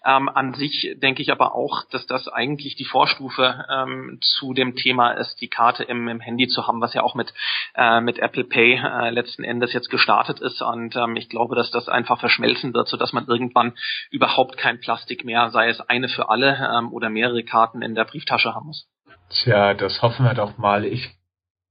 [0.05, 4.75] ähm, an sich denke ich aber auch, dass das eigentlich die Vorstufe ähm, zu dem
[4.75, 7.33] Thema ist, die Karte im, im Handy zu haben, was ja auch mit,
[7.75, 10.61] äh, mit Apple Pay äh, letzten Endes jetzt gestartet ist.
[10.61, 13.73] Und ähm, ich glaube, dass das einfach verschmelzen wird, sodass man irgendwann
[14.11, 18.05] überhaupt kein Plastik mehr, sei es eine für alle ähm, oder mehrere Karten in der
[18.05, 18.87] Brieftasche haben muss.
[19.29, 20.85] Tja, das hoffen wir doch mal.
[20.85, 21.09] Ich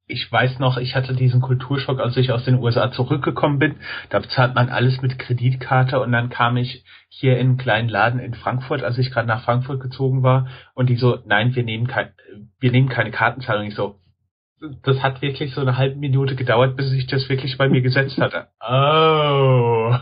[0.06, 3.76] ich weiß noch, ich hatte diesen Kulturschock, als ich aus den USA zurückgekommen bin.
[4.10, 8.20] Da bezahlt man alles mit Kreditkarte und dann kam ich hier in einen kleinen Laden
[8.20, 11.86] in Frankfurt, als ich gerade nach Frankfurt gezogen war und die so, nein, wir nehmen
[11.86, 12.10] kein,
[12.60, 13.66] wir nehmen keine Kartenzahlung.
[13.66, 13.98] Ich so,
[14.82, 18.18] das hat wirklich so eine halbe Minute gedauert, bis ich das wirklich bei mir gesetzt
[18.18, 18.48] hatte.
[18.66, 19.94] Oh.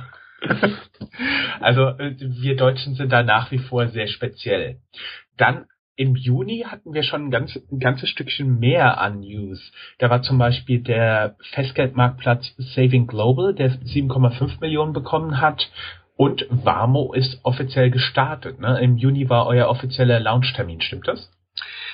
[1.60, 4.78] also wir Deutschen sind da nach wie vor sehr speziell.
[5.36, 9.72] Dann im Juni hatten wir schon ein, ganz, ein ganzes Stückchen mehr an News.
[9.98, 15.70] Da war zum Beispiel der Festgeldmarktplatz Saving Global, der 7,5 Millionen bekommen hat.
[16.16, 18.60] Und Warmo ist offiziell gestartet.
[18.60, 18.80] Ne?
[18.80, 21.30] Im Juni war euer offizieller Launchtermin, stimmt das?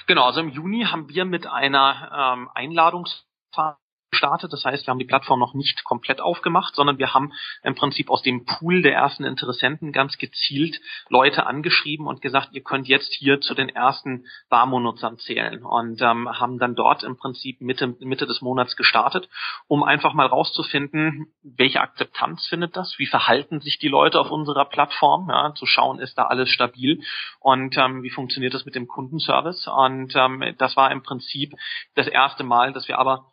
[0.06, 3.78] Genau, also im Juni haben wir mit einer ähm, Einladungsphase
[4.10, 4.52] gestartet.
[4.52, 8.10] Das heißt, wir haben die Plattform noch nicht komplett aufgemacht, sondern wir haben im Prinzip
[8.10, 13.12] aus dem Pool der ersten Interessenten ganz gezielt Leute angeschrieben und gesagt, ihr könnt jetzt
[13.14, 18.26] hier zu den ersten Warmo-Nutzern zählen und ähm, haben dann dort im Prinzip Mitte, Mitte
[18.26, 19.28] des Monats gestartet,
[19.66, 24.64] um einfach mal rauszufinden, welche Akzeptanz findet das, wie verhalten sich die Leute auf unserer
[24.64, 27.02] Plattform, ja, zu schauen, ist da alles stabil?
[27.40, 29.68] Und ähm, wie funktioniert das mit dem Kundenservice?
[29.68, 31.52] Und ähm, das war im Prinzip
[31.94, 33.26] das erste Mal, dass wir aber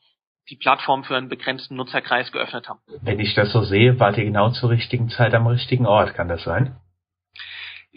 [0.49, 2.79] die Plattform für einen begrenzten Nutzerkreis geöffnet haben.
[3.01, 6.27] Wenn ich das so sehe, wart ihr genau zur richtigen Zeit am richtigen Ort, kann
[6.27, 6.75] das sein?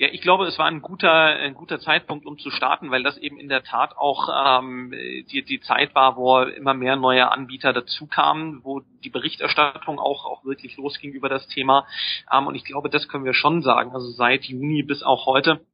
[0.00, 3.18] Ja, ich glaube, es war ein guter, ein guter Zeitpunkt, um zu starten, weil das
[3.18, 4.28] eben in der Tat auch
[4.62, 10.24] ähm, die, die Zeit war, wo immer mehr neue Anbieter dazukamen, wo die Berichterstattung auch,
[10.24, 11.84] auch wirklich losging über das Thema.
[12.32, 13.90] Ähm, und ich glaube, das können wir schon sagen.
[13.92, 15.66] Also seit Juni bis auch heute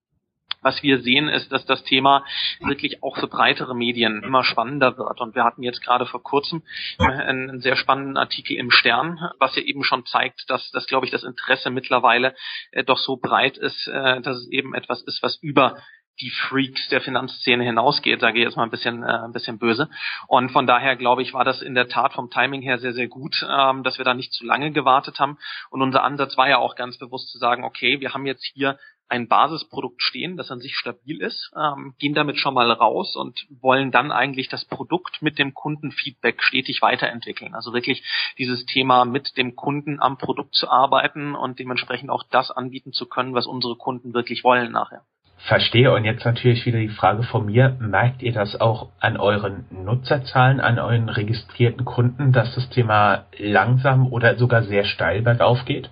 [0.65, 2.25] was wir sehen, ist, dass das Thema
[2.61, 5.21] wirklich auch für breitere Medien immer spannender wird.
[5.21, 6.63] Und wir hatten jetzt gerade vor kurzem
[6.99, 11.13] einen, sehr spannenden Artikel im Stern, was ja eben schon zeigt, dass, dass glaube ich,
[11.13, 12.35] das Interesse mittlerweile
[12.73, 15.77] äh, doch so breit ist, äh, dass es eben etwas ist, was über
[16.21, 19.89] die Freaks der Finanzszene hinausgeht, sage ich jetzt mal ein bisschen, äh, ein bisschen böse.
[20.29, 23.09] Und von daher glaube ich, war das in der Tat vom Timing her sehr, sehr
[23.09, 25.39] gut, ähm, dass wir da nicht zu lange gewartet haben.
[25.71, 28.79] Und unser Ansatz war ja auch ganz bewusst zu sagen, okay, wir haben jetzt hier
[29.09, 33.47] ein Basisprodukt stehen, das an sich stabil ist, ähm, gehen damit schon mal raus und
[33.61, 37.55] wollen dann eigentlich das Produkt mit dem Kundenfeedback stetig weiterentwickeln.
[37.55, 38.03] Also wirklich
[38.39, 43.07] dieses Thema mit dem Kunden am Produkt zu arbeiten und dementsprechend auch das anbieten zu
[43.07, 45.03] können, was unsere Kunden wirklich wollen nachher.
[45.47, 45.93] Verstehe.
[45.93, 47.77] Und jetzt natürlich wieder die Frage von mir.
[47.79, 54.11] Merkt ihr das auch an euren Nutzerzahlen, an euren registrierten Kunden, dass das Thema langsam
[54.11, 55.91] oder sogar sehr steil bergauf geht?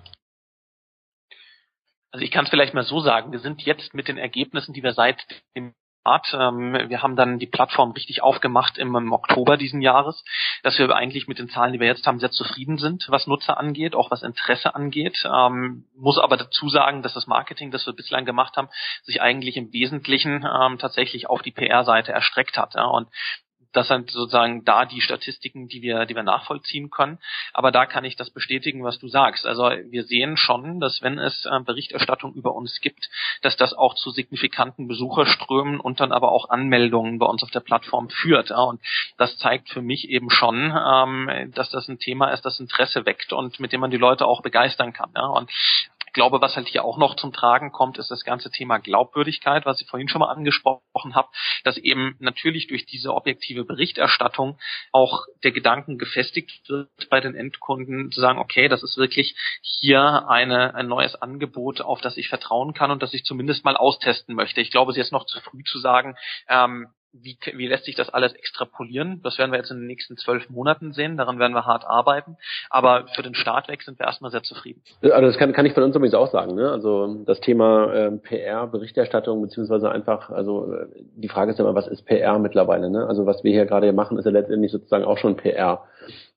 [2.13, 4.83] Also ich kann es vielleicht mal so sagen, wir sind jetzt mit den Ergebnissen, die
[4.83, 5.25] wir seit
[5.57, 5.73] dem
[6.05, 10.23] ähm, wir haben dann die Plattform richtig aufgemacht im, im, Oktober diesen Jahres,
[10.61, 13.57] dass wir eigentlich mit den Zahlen, die wir jetzt haben, sehr zufrieden sind, was Nutzer
[13.57, 15.23] angeht, auch was Interesse angeht.
[15.25, 18.67] Ähm, muss aber dazu sagen, dass das Marketing, das wir bislang gemacht haben,
[19.03, 22.75] sich eigentlich im Wesentlichen ähm, tatsächlich auf die PR-Seite erstreckt hat.
[22.75, 22.83] Ja.
[22.83, 23.07] Und
[23.73, 27.19] das sind sozusagen da die Statistiken, die wir, die wir nachvollziehen können.
[27.53, 29.45] Aber da kann ich das bestätigen, was du sagst.
[29.45, 33.09] Also wir sehen schon, dass wenn es äh, Berichterstattung über uns gibt,
[33.41, 37.59] dass das auch zu signifikanten Besucherströmen und dann aber auch Anmeldungen bei uns auf der
[37.59, 38.51] Plattform führt.
[38.51, 38.79] Und
[39.17, 43.33] das zeigt für mich eben schon, ähm, dass das ein Thema ist, das Interesse weckt
[43.33, 45.11] und mit dem man die Leute auch begeistern kann.
[45.15, 45.49] Und
[46.13, 49.81] glaube, was halt hier auch noch zum Tragen kommt, ist das ganze Thema Glaubwürdigkeit, was
[49.81, 51.27] ich vorhin schon mal angesprochen habe,
[51.63, 54.57] dass eben natürlich durch diese objektive Berichterstattung
[54.91, 60.29] auch der Gedanken gefestigt wird bei den Endkunden, zu sagen, okay, das ist wirklich hier
[60.29, 64.35] eine, ein neues Angebot, auf das ich vertrauen kann und das ich zumindest mal austesten
[64.35, 64.61] möchte.
[64.61, 66.15] Ich glaube, es ist jetzt noch zu früh zu sagen,
[66.47, 69.21] ähm, wie, wie lässt sich das alles extrapolieren?
[69.23, 71.15] Das werden wir jetzt in den nächsten zwölf Monaten sehen.
[71.15, 72.37] Daran werden wir hart arbeiten.
[72.69, 74.81] Aber für den Start weg sind wir erstmal sehr zufrieden.
[75.01, 76.55] Also das kann, kann ich von uns übrigens auch sagen.
[76.55, 76.71] Ne?
[76.71, 80.73] Also das Thema äh, PR, Berichterstattung beziehungsweise einfach, also
[81.15, 82.89] die Frage ist immer, was ist PR mittlerweile?
[82.89, 83.05] Ne?
[83.05, 85.83] Also was wir hier gerade machen, ist ja letztendlich sozusagen auch schon PR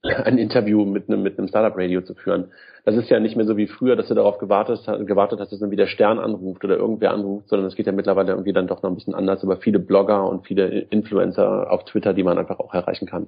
[0.24, 2.52] ein Interview mit einem, mit einem Startup-Radio zu führen.
[2.84, 5.58] Das ist ja nicht mehr so wie früher, dass du darauf gewartet, gewartet hast, dass
[5.58, 8.82] dann wieder Stern anruft oder irgendwer anruft, sondern es geht ja mittlerweile irgendwie dann doch
[8.82, 12.60] noch ein bisschen anders über viele Blogger und viele Influencer auf Twitter, die man einfach
[12.60, 13.26] auch erreichen kann.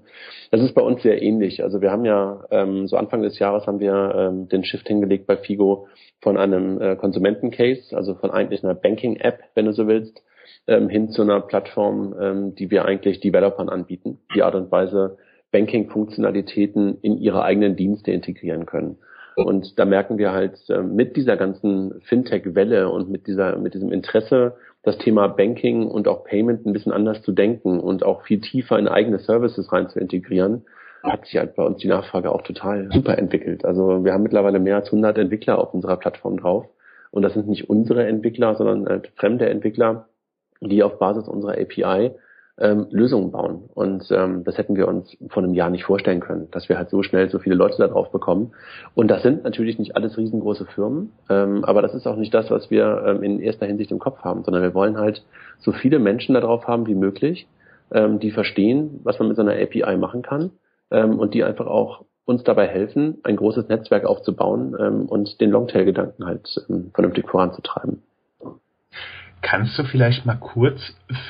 [0.53, 1.65] Das ist bei uns sehr ähnlich.
[1.65, 5.27] Also wir haben ja, ähm, so Anfang des Jahres haben wir ähm, den Shift hingelegt
[5.27, 5.89] bei Figo
[6.21, 10.23] von einem äh, Konsumenten-Case, also von eigentlich einer Banking-App, wenn du so willst,
[10.69, 14.19] ähm, hin zu einer Plattform, ähm, die wir eigentlich Developern anbieten.
[14.37, 15.17] Die Art und Weise,
[15.53, 18.99] Banking-Funktionalitäten in ihre eigenen Dienste integrieren können.
[19.37, 23.93] Und da merken wir halt äh, mit dieser ganzen Fintech-Welle und mit dieser, mit diesem
[23.93, 28.41] Interesse, das Thema Banking und auch Payment ein bisschen anders zu denken und auch viel
[28.41, 30.65] tiefer in eigene Services rein zu integrieren,
[31.03, 33.65] hat sich halt bei uns die Nachfrage auch total super entwickelt.
[33.65, 36.67] Also wir haben mittlerweile mehr als 100 Entwickler auf unserer Plattform drauf.
[37.11, 40.09] Und das sind nicht unsere Entwickler, sondern halt fremde Entwickler,
[40.61, 42.13] die auf Basis unserer API
[42.61, 43.65] ähm, Lösungen bauen.
[43.75, 46.91] Und ähm, das hätten wir uns vor einem Jahr nicht vorstellen können, dass wir halt
[46.91, 48.53] so schnell so viele Leute da drauf bekommen.
[48.95, 52.51] Und das sind natürlich nicht alles riesengroße Firmen, ähm, aber das ist auch nicht das,
[52.51, 55.25] was wir ähm, in erster Hinsicht im Kopf haben, sondern wir wollen halt
[55.59, 57.47] so viele Menschen da drauf haben wie möglich,
[57.93, 60.51] ähm, die verstehen, was man mit so einer API machen kann
[60.91, 65.51] ähm, und die einfach auch uns dabei helfen, ein großes Netzwerk aufzubauen ähm, und den
[65.51, 68.03] Longtail-Gedanken halt ähm, vernünftig voranzutreiben.
[69.41, 70.81] Kannst du vielleicht mal kurz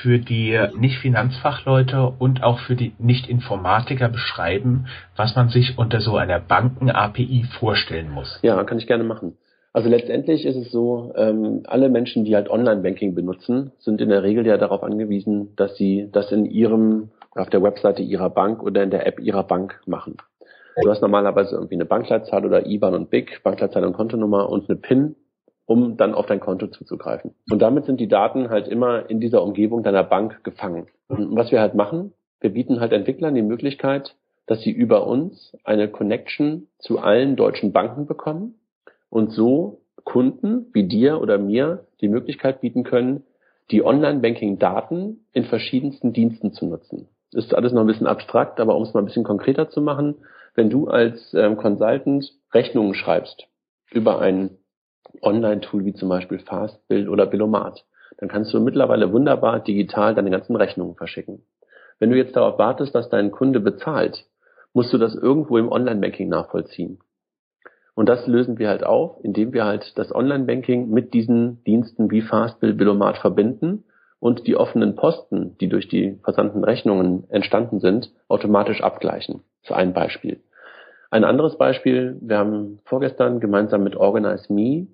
[0.01, 6.39] für die Nicht-Finanzfachleute und auch für die Nicht-Informatiker beschreiben, was man sich unter so einer
[6.39, 8.39] Banken-API vorstellen muss?
[8.41, 9.37] Ja, kann ich gerne machen.
[9.71, 14.23] Also letztendlich ist es so, ähm, alle Menschen, die halt Online-Banking benutzen, sind in der
[14.23, 18.81] Regel ja darauf angewiesen, dass sie das in ihrem, auf der Webseite ihrer Bank oder
[18.81, 20.17] in der App ihrer Bank machen.
[20.81, 24.77] Du hast normalerweise irgendwie eine Bankleitzahl oder IBAN und BIC, Bankleitzahl und Kontonummer und eine
[24.77, 25.15] PIN
[25.69, 27.35] um dann auf dein Konto zuzugreifen.
[27.51, 30.87] Und damit sind die Daten halt immer in dieser Umgebung deiner Bank gefangen.
[31.07, 34.15] Und was wir halt machen, wir bieten halt Entwicklern die Möglichkeit,
[34.47, 38.55] dass sie über uns eine Connection zu allen deutschen Banken bekommen
[39.11, 43.23] und so Kunden wie dir oder mir die Möglichkeit bieten können,
[43.69, 47.09] die Online-Banking-Daten in verschiedensten Diensten zu nutzen.
[47.31, 50.15] Ist alles noch ein bisschen abstrakt, aber um es mal ein bisschen konkreter zu machen,
[50.55, 53.45] wenn du als ähm, Consultant Rechnungen schreibst
[53.91, 54.57] über ein
[55.21, 57.85] Online-Tool wie zum Beispiel Fastbill oder Billomat.
[58.17, 61.43] Dann kannst du mittlerweile wunderbar digital deine ganzen Rechnungen verschicken.
[61.99, 64.25] Wenn du jetzt darauf wartest, dass dein Kunde bezahlt,
[64.73, 66.99] musst du das irgendwo im Online-Banking nachvollziehen.
[67.95, 72.21] Und das lösen wir halt auf, indem wir halt das Online-Banking mit diesen Diensten wie
[72.21, 73.83] Fastbill, Billomat verbinden
[74.19, 79.41] und die offenen Posten, die durch die versandten Rechnungen entstanden sind, automatisch abgleichen.
[79.63, 80.41] Für ein Beispiel.
[81.11, 84.87] Ein anderes Beispiel, wir haben vorgestern gemeinsam mit Organize Me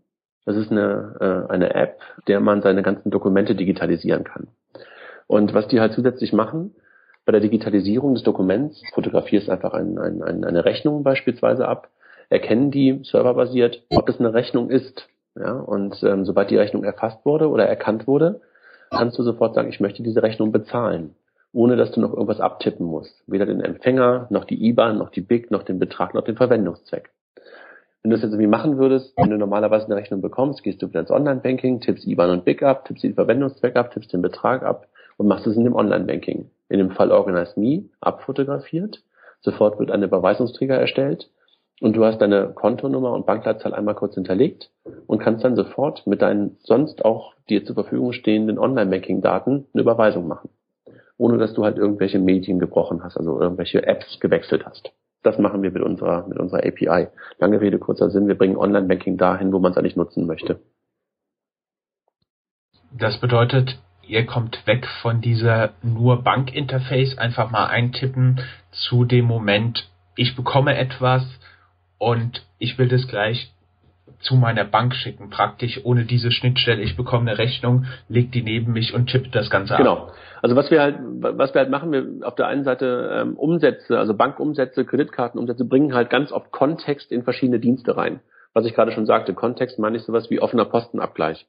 [0.45, 4.47] das ist eine, äh, eine App, der man seine ganzen Dokumente digitalisieren kann.
[5.27, 6.75] Und was die halt zusätzlich machen,
[7.25, 11.89] bei der Digitalisierung des Dokuments, fotografierst einfach ein, ein, ein, eine Rechnung beispielsweise ab,
[12.29, 15.08] erkennen die serverbasiert, ob es eine Rechnung ist.
[15.38, 18.41] Ja, und ähm, sobald die Rechnung erfasst wurde oder erkannt wurde,
[18.89, 21.15] kannst du sofort sagen, ich möchte diese Rechnung bezahlen,
[21.51, 23.21] ohne dass du noch irgendwas abtippen musst.
[23.27, 27.10] Weder den Empfänger, noch die IBAN, noch die BIC, noch den Betrag, noch den Verwendungszweck.
[28.05, 30.87] Wenn du es jetzt irgendwie machen würdest, wenn du normalerweise eine Rechnung bekommst, gehst du
[30.87, 34.61] wieder ins Online-Banking, tippst IBAN und BIC ab, tippst den Verwendungszweck ab, tippst den Betrag
[34.61, 34.85] ab
[35.17, 36.51] und machst es in dem Online-Banking.
[36.69, 39.01] In dem Fall Organize Me abfotografiert.
[39.41, 41.31] Sofort wird ein Überweisungsträger erstellt
[41.81, 44.69] und du hast deine Kontonummer und Bankleitzahl einmal kurz hinterlegt
[45.07, 50.27] und kannst dann sofort mit deinen sonst auch dir zur Verfügung stehenden Online-Banking-Daten eine Überweisung
[50.27, 50.51] machen.
[51.17, 54.91] Ohne dass du halt irgendwelche Medien gebrochen hast, also irgendwelche Apps gewechselt hast.
[55.25, 57.07] Das machen wir mit unserer, mit unserer API.
[57.39, 58.27] Lange Rede, kurzer Sinn.
[58.27, 60.59] Wir bringen Online-Banking dahin, wo man es eigentlich nutzen möchte.
[62.95, 69.89] Das bedeutet, ihr kommt weg von dieser nur Bankinterface, einfach mal eintippen zu dem Moment,
[70.15, 71.23] ich bekomme etwas
[71.97, 73.51] und ich will das gleich
[74.19, 76.81] zu meiner Bank schicken, praktisch ohne diese Schnittstelle.
[76.81, 79.93] Ich bekomme eine Rechnung, leg die neben mich und tippe das Ganze genau.
[79.93, 79.97] ab.
[80.07, 80.15] Genau.
[80.41, 83.97] Also was wir halt, was wir halt machen, wir auf der einen Seite ähm, Umsätze,
[83.97, 88.19] also Bankumsätze, Kreditkartenumsätze bringen halt ganz oft Kontext in verschiedene Dienste rein.
[88.53, 91.47] Was ich gerade schon sagte, Kontext meine ich sowas wie offener Postenabgleich.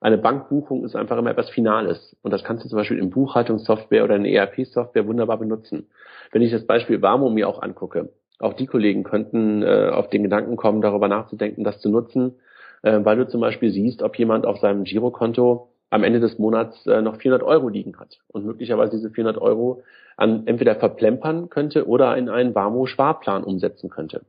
[0.00, 2.16] Eine Bankbuchung ist einfach immer etwas Finales.
[2.22, 5.88] Und das kannst du zum Beispiel in Buchhaltungssoftware oder in ERP-Software wunderbar benutzen.
[6.30, 10.22] Wenn ich das Beispiel Warmo mir auch angucke, auch die Kollegen könnten äh, auf den
[10.22, 12.36] Gedanken kommen, darüber nachzudenken, das zu nutzen,
[12.82, 16.86] äh, weil du zum Beispiel siehst, ob jemand auf seinem Girokonto am Ende des Monats
[16.86, 19.82] äh, noch 400 Euro liegen hat und möglicherweise diese 400 Euro
[20.16, 24.22] an entweder verplempern könnte oder in einen Warmo-Sparplan umsetzen könnte.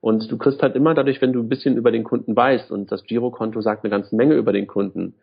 [0.00, 2.92] Und du kriegst halt immer dadurch, wenn du ein bisschen über den Kunden weißt und
[2.92, 5.14] das Girokonto sagt eine ganze Menge über den Kunden,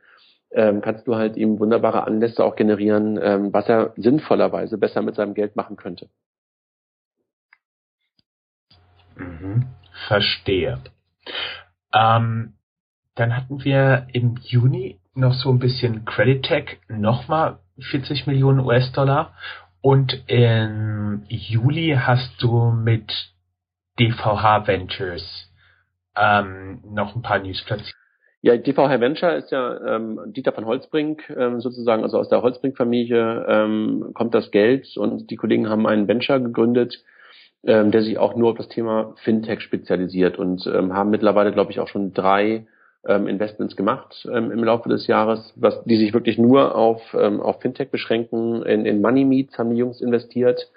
[0.52, 5.16] ähm, kannst du halt ihm wunderbare Anlässe auch generieren, ähm, was er sinnvollerweise besser mit
[5.16, 6.10] seinem Geld machen könnte.
[9.16, 9.68] Mhm,
[10.08, 10.80] verstehe.
[11.94, 12.54] Ähm,
[13.16, 19.34] dann hatten wir im Juni noch so ein bisschen Credit Tech, nochmal 40 Millionen US-Dollar.
[19.82, 23.12] Und im Juli hast du mit
[24.00, 25.52] DVH Ventures
[26.16, 27.96] ähm, noch ein paar News platziert.
[28.42, 33.46] Ja, DVH Venture ist ja ähm, Dieter von Holzbrink ähm, sozusagen, also aus der Holzbrink-Familie
[33.48, 37.06] ähm, kommt das Geld und die Kollegen haben einen Venture gegründet,
[37.66, 41.72] ähm, der sich auch nur auf das Thema Fintech spezialisiert und ähm, haben mittlerweile, glaube
[41.72, 42.68] ich, auch schon drei
[43.06, 47.42] ähm, Investments gemacht ähm, im Laufe des Jahres, was die sich wirklich nur auf, ähm,
[47.42, 48.64] auf Fintech beschränken.
[48.64, 50.70] In, in Money Meets haben die Jungs investiert.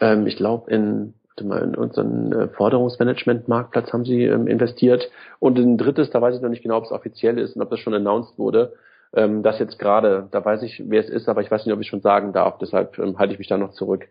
[0.00, 5.10] Ähm, ich glaube in mal, in unseren äh, Forderungsmanagement-Marktplatz haben sie ähm, investiert.
[5.38, 7.70] Und ein drittes, da weiß ich noch nicht genau, ob es offiziell ist und ob
[7.70, 8.74] das schon announced wurde.
[9.14, 11.80] Ähm, das jetzt gerade, da weiß ich, wer es ist, aber ich weiß nicht, ob
[11.80, 12.58] ich schon sagen darf.
[12.58, 14.08] Deshalb ähm, halte ich mich da noch zurück.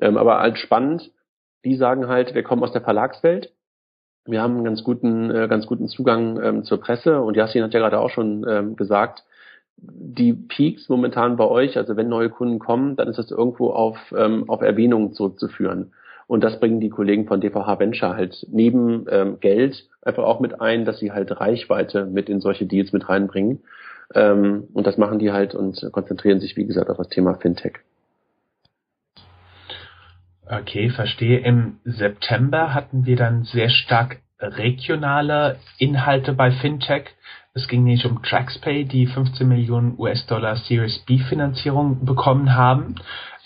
[0.00, 1.10] Ähm, aber als spannend,
[1.64, 3.52] die sagen halt, wir kommen aus der Verlagswelt.
[4.24, 7.72] Wir haben einen ganz guten, äh, ganz guten Zugang ähm, zur Presse und Yassin hat
[7.72, 9.24] ja gerade auch schon ähm, gesagt,
[9.80, 13.96] die Peaks momentan bei euch, also wenn neue Kunden kommen, dann ist das irgendwo auf,
[14.16, 15.92] ähm, auf Erwähnungen zurückzuführen.
[16.26, 20.60] Und das bringen die Kollegen von DVH Venture halt neben ähm, Geld einfach auch mit
[20.60, 23.60] ein, dass sie halt Reichweite mit in solche Deals mit reinbringen.
[24.14, 27.78] Ähm, und das machen die halt und konzentrieren sich, wie gesagt, auf das Thema Fintech.
[30.50, 31.40] Okay, verstehe.
[31.40, 37.10] Im September hatten wir dann sehr stark regionale Inhalte bei Fintech.
[37.54, 42.94] Es ging nicht um TraxPay, die 15 Millionen US-Dollar Series B Finanzierung bekommen haben.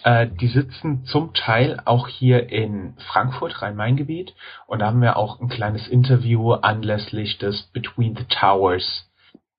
[0.04, 4.34] Äh, die sitzen zum Teil auch hier in Frankfurt, Rhein-Main-Gebiet.
[4.66, 9.10] Und da haben wir auch ein kleines Interview anlässlich des Between the Towers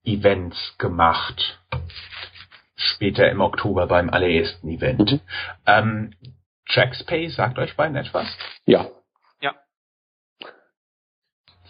[0.06, 1.60] Events gemacht.
[2.76, 5.14] Später im Oktober beim allerersten Event.
[5.14, 5.20] Mhm.
[5.66, 6.12] Ähm,
[6.70, 8.28] TraxPay sagt euch beiden etwas?
[8.66, 8.88] Ja.
[9.42, 9.54] Ja.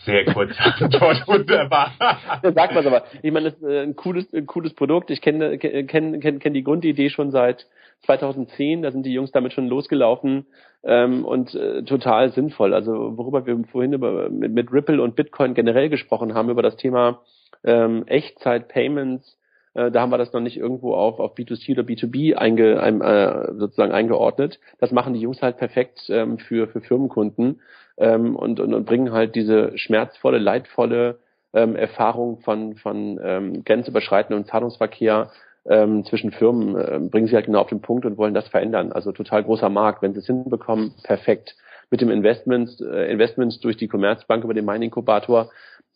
[0.05, 1.93] Sehr kurz Antwort, wunderbar.
[2.41, 3.03] Sagt man aber.
[3.21, 5.09] Ich meine, das ist ein cooles, ein cooles Produkt.
[5.11, 7.65] Ich kenne kenn, kenn, kenn die Grundidee schon seit
[8.05, 10.45] 2010, da sind die Jungs damit schon losgelaufen
[10.83, 12.73] ähm, und äh, total sinnvoll.
[12.73, 16.75] Also worüber wir vorhin über, mit, mit Ripple und Bitcoin generell gesprochen haben, über das
[16.75, 17.21] Thema
[17.63, 19.37] ähm, Echtzeit-Payments,
[19.73, 23.01] äh, da haben wir das noch nicht irgendwo auf, auf B2C oder B2B einge, ein,
[23.01, 24.59] äh, sozusagen eingeordnet.
[24.79, 27.61] Das machen die Jungs halt perfekt ähm, für, für Firmenkunden
[27.97, 31.19] ähm, und, und, und bringen halt diese schmerzvolle, leidvolle
[31.53, 35.31] ähm, Erfahrung von, von ähm, grenzüberschreitendem Zahlungsverkehr
[35.65, 38.91] ähm, zwischen Firmen äh, bringen sie halt genau auf den Punkt und wollen das verändern.
[38.91, 40.01] Also total großer Markt.
[40.01, 41.55] Wenn sie es hinbekommen, perfekt.
[41.89, 45.51] Mit dem Investment, äh, Investments durch die Commerzbank über den Mining-Inkubator,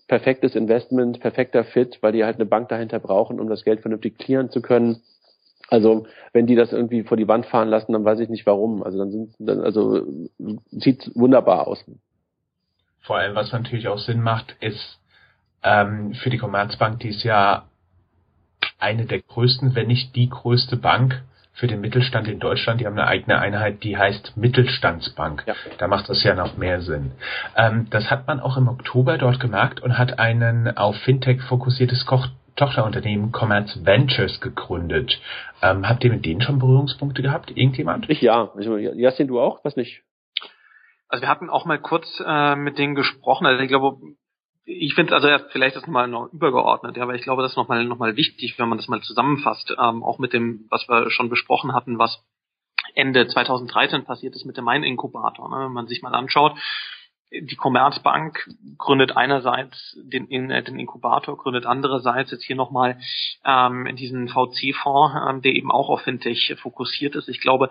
[0.07, 4.17] perfektes Investment, perfekter Fit, weil die halt eine Bank dahinter brauchen, um das Geld vernünftig
[4.17, 5.01] clearen zu können.
[5.69, 8.83] Also wenn die das irgendwie vor die Wand fahren lassen, dann weiß ich nicht warum.
[8.83, 10.05] Also dann sind dann, also
[10.71, 11.83] sieht wunderbar aus.
[13.01, 14.99] Vor allem, was natürlich auch Sinn macht, ist
[15.63, 17.65] ähm, für die Commerzbank, die ist ja
[18.79, 21.23] eine der größten, wenn nicht die größte Bank
[21.57, 22.79] für den Mittelstand in Deutschland.
[22.79, 25.43] Die haben eine eigene Einheit, die heißt Mittelstandsbank.
[25.47, 25.55] Ja.
[25.79, 27.13] Da macht das ja noch mehr Sinn.
[27.55, 32.05] Ähm, das hat man auch im Oktober dort gemerkt und hat einen auf Fintech fokussiertes
[32.05, 35.19] Koch Tochterunternehmen Commerce Ventures gegründet.
[35.61, 37.51] Ähm, habt ihr mit denen schon Berührungspunkte gehabt?
[37.51, 38.09] Irgendjemand?
[38.09, 38.51] Ich ja.
[38.95, 39.63] Jasin, du auch?
[39.63, 40.01] Was nicht?
[41.07, 43.45] Also wir hatten auch mal kurz äh, mit denen gesprochen.
[43.45, 43.97] Also ich glaube,
[44.69, 47.57] ich finde also erst vielleicht das mal noch übergeordnet, ja, aber ich glaube, das ist
[47.57, 51.09] nochmal noch mal wichtig, wenn man das mal zusammenfasst, ähm, auch mit dem, was wir
[51.09, 52.21] schon besprochen hatten, was
[52.93, 55.49] Ende 2013 passiert ist mit dem Main-Inkubator.
[55.49, 55.65] Ne?
[55.65, 56.57] Wenn man sich mal anschaut,
[57.31, 58.45] die Commerzbank
[58.77, 62.99] gründet einerseits den, den Inkubator, gründet andererseits jetzt hier nochmal
[63.45, 67.29] ähm, diesen VC-Fonds, ähm, der eben auch auf Fintech fokussiert ist.
[67.29, 67.69] Ich glaube,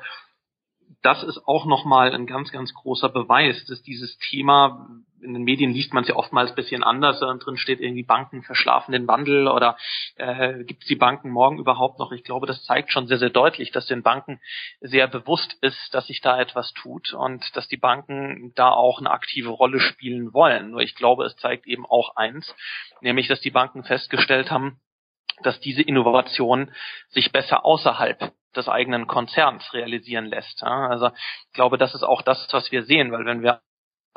[1.02, 4.88] das ist auch nochmal ein ganz, ganz großer Beweis, dass dieses Thema,
[5.20, 8.42] in den Medien liest man es ja oftmals bisschen anders, und drin steht irgendwie Banken
[8.42, 9.76] verschlafen den Wandel oder
[10.16, 12.12] äh, gibt es die Banken morgen überhaupt noch?
[12.12, 14.40] Ich glaube, das zeigt schon sehr, sehr deutlich, dass den Banken
[14.80, 19.10] sehr bewusst ist, dass sich da etwas tut und dass die Banken da auch eine
[19.10, 20.70] aktive Rolle spielen wollen.
[20.70, 22.54] Nur ich glaube, es zeigt eben auch eins,
[23.00, 24.80] nämlich, dass die Banken festgestellt haben,
[25.42, 26.72] dass diese Innovation
[27.08, 30.62] sich besser außerhalb des eigenen Konzerns realisieren lässt.
[30.62, 33.60] Also ich glaube, das ist auch das, was wir sehen, weil wenn wir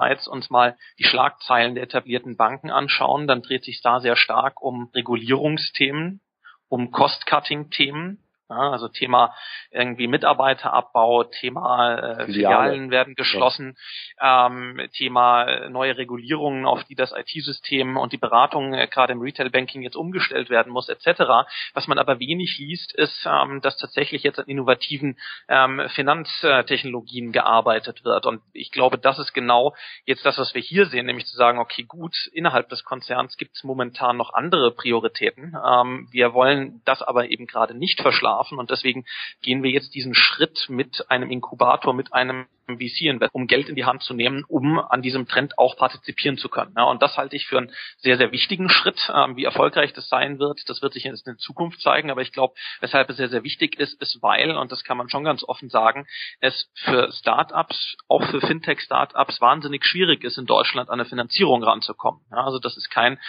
[0.08, 4.62] jetzt uns mal die Schlagzeilen der etablierten Banken anschauen, dann dreht sich da sehr stark
[4.62, 6.22] um Regulierungsthemen,
[6.70, 9.36] um Cost-Cutting-Themen, also Thema
[9.72, 13.78] irgendwie Mitarbeiterabbau, Thema äh, Filialen werden geschlossen,
[14.20, 14.48] ja.
[14.48, 19.84] ähm, Thema neue Regulierungen, auf die das IT-System und die Beratung äh, gerade im Retail-Banking
[19.84, 21.48] jetzt umgestellt werden muss, etc.
[21.74, 28.04] Was man aber wenig liest, ist, ähm, dass tatsächlich jetzt an innovativen ähm, Finanztechnologien gearbeitet
[28.04, 28.26] wird.
[28.26, 29.76] Und ich glaube, das ist genau
[30.06, 33.56] jetzt das, was wir hier sehen, nämlich zu sagen, okay, gut, innerhalb des Konzerns gibt
[33.56, 35.56] es momentan noch andere Prioritäten.
[35.64, 38.58] Ähm, wir wollen das aber eben gerade nicht verschlafen schlafen.
[38.58, 39.06] Und deswegen
[39.42, 42.46] gehen wir jetzt diesen Schritt mit einem Inkubator, mit einem
[42.78, 46.50] VC-Invest, um Geld in die Hand zu nehmen, um an diesem Trend auch partizipieren zu
[46.50, 46.74] können.
[46.78, 49.12] Ja, und das halte ich für einen sehr, sehr wichtigen Schritt.
[49.14, 52.12] Ähm, wie erfolgreich das sein wird, das wird sich in der Zukunft zeigen.
[52.12, 55.10] Aber ich glaube, weshalb es sehr, sehr wichtig ist, ist, weil, und das kann man
[55.10, 56.08] schon ganz offen sagen,
[56.40, 62.22] es für Startups, auch für Fintech-Startups wahnsinnig schwierig ist, in Deutschland an eine Finanzierung ranzukommen.
[62.32, 63.20] Ja, also das ist kein,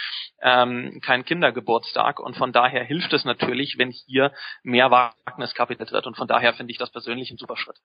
[0.41, 4.31] ähm, kein Kindergeburtstag und von daher hilft es natürlich, wenn hier
[4.63, 7.77] mehr Wagniskapital wird und von daher finde ich das persönlich ein super Schritt.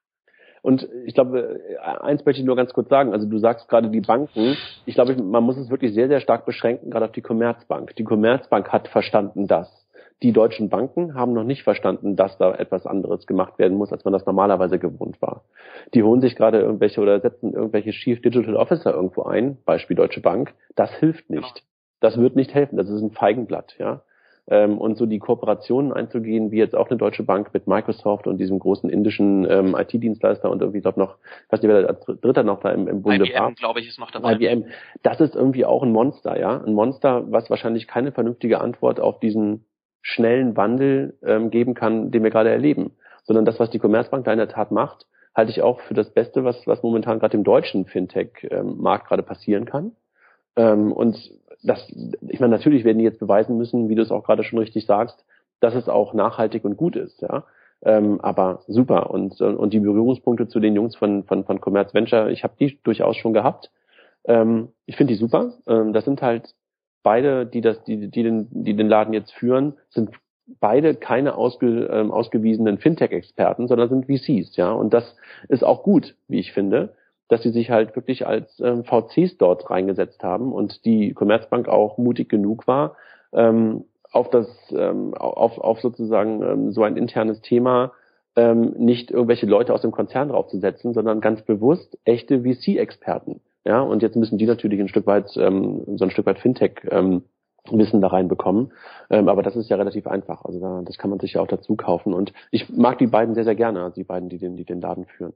[0.63, 1.61] Und ich glaube,
[2.01, 3.13] eins möchte ich nur ganz kurz sagen.
[3.13, 4.57] Also du sagst gerade die Banken.
[4.85, 7.95] Ich glaube, man muss es wirklich sehr, sehr stark beschränken, gerade auf die Commerzbank.
[7.97, 9.87] Die Commerzbank hat verstanden das.
[10.23, 14.05] Die deutschen Banken haben noch nicht verstanden, dass da etwas anderes gemacht werden muss, als
[14.05, 15.43] man das normalerweise gewohnt war.
[15.93, 20.23] Die holen sich gerade irgendwelche oder setzen irgendwelche Chief Digital Officer irgendwo ein, Beispiel Deutsche
[20.23, 20.55] Bank.
[20.75, 21.65] Das hilft nicht.
[22.01, 22.79] Das wird nicht helfen.
[22.79, 24.03] Das ist ein Feigenblatt, ja
[24.49, 28.39] ähm, und so die Kooperationen einzugehen, wie jetzt auch eine Deutsche Bank mit Microsoft und
[28.39, 31.17] diesem großen indischen ähm, IT-Dienstleister und irgendwie, glaube noch,
[31.47, 33.53] ich weiß nicht, wer als Dritter noch da im, im Bunde IBM, war.
[33.53, 34.35] glaube ich, ist noch dabei.
[34.35, 34.67] IBM.
[35.03, 36.63] Das ist irgendwie auch ein Monster, ja.
[36.63, 39.65] Ein Monster, was wahrscheinlich keine vernünftige Antwort auf diesen
[40.03, 42.93] schnellen Wandel ähm, geben kann, den wir gerade erleben.
[43.25, 46.11] Sondern das, was die Commerzbank da in der Tat macht, halte ich auch für das
[46.11, 49.93] Beste, was, was momentan gerade im deutschen Fintech-Markt ähm, gerade passieren kann.
[50.55, 51.17] Ähm, und
[51.67, 51.89] das,
[52.29, 54.87] ich meine, natürlich werden die jetzt beweisen müssen, wie du es auch gerade schon richtig
[54.87, 55.25] sagst,
[55.61, 57.45] dass es auch nachhaltig und gut ist, ja.
[57.83, 59.11] Ähm, aber super.
[59.11, 62.79] Und, und die Berührungspunkte zu den Jungs von, von, von Commerce Venture, ich habe die
[62.83, 63.71] durchaus schon gehabt.
[64.25, 65.53] Ähm, ich finde die super.
[65.67, 66.55] Ähm, das sind halt
[67.03, 70.11] beide, die das, die, die den, die den Laden jetzt führen, sind
[70.59, 74.73] beide keine ausge, ähm, ausgewiesenen Fintech-Experten, sondern sind VCs, ja.
[74.73, 75.17] Und das
[75.49, 76.95] ist auch gut, wie ich finde
[77.29, 81.99] dass sie sich halt wirklich als ähm, VCs dort reingesetzt haben und die Commerzbank auch
[81.99, 82.97] mutig genug war,
[83.33, 87.93] ähm, auf das, ähm, auf, auf sozusagen ähm, so ein internes Thema
[88.37, 93.41] ähm, nicht irgendwelche Leute aus dem Konzern draufzusetzen, sondern ganz bewusst echte VC-Experten.
[93.65, 96.87] Ja, und jetzt müssen die natürlich ein Stück weit, ähm, so ein Stück weit Fintech
[96.91, 97.25] ähm,
[97.73, 98.73] Wissen da reinbekommen.
[99.11, 100.45] Ähm, aber das ist ja relativ einfach.
[100.45, 102.13] Also da, das kann man sich ja auch dazu kaufen.
[102.13, 104.81] Und ich mag die beiden sehr, sehr gerne, also die beiden, die den, die den
[104.81, 105.33] Laden führen.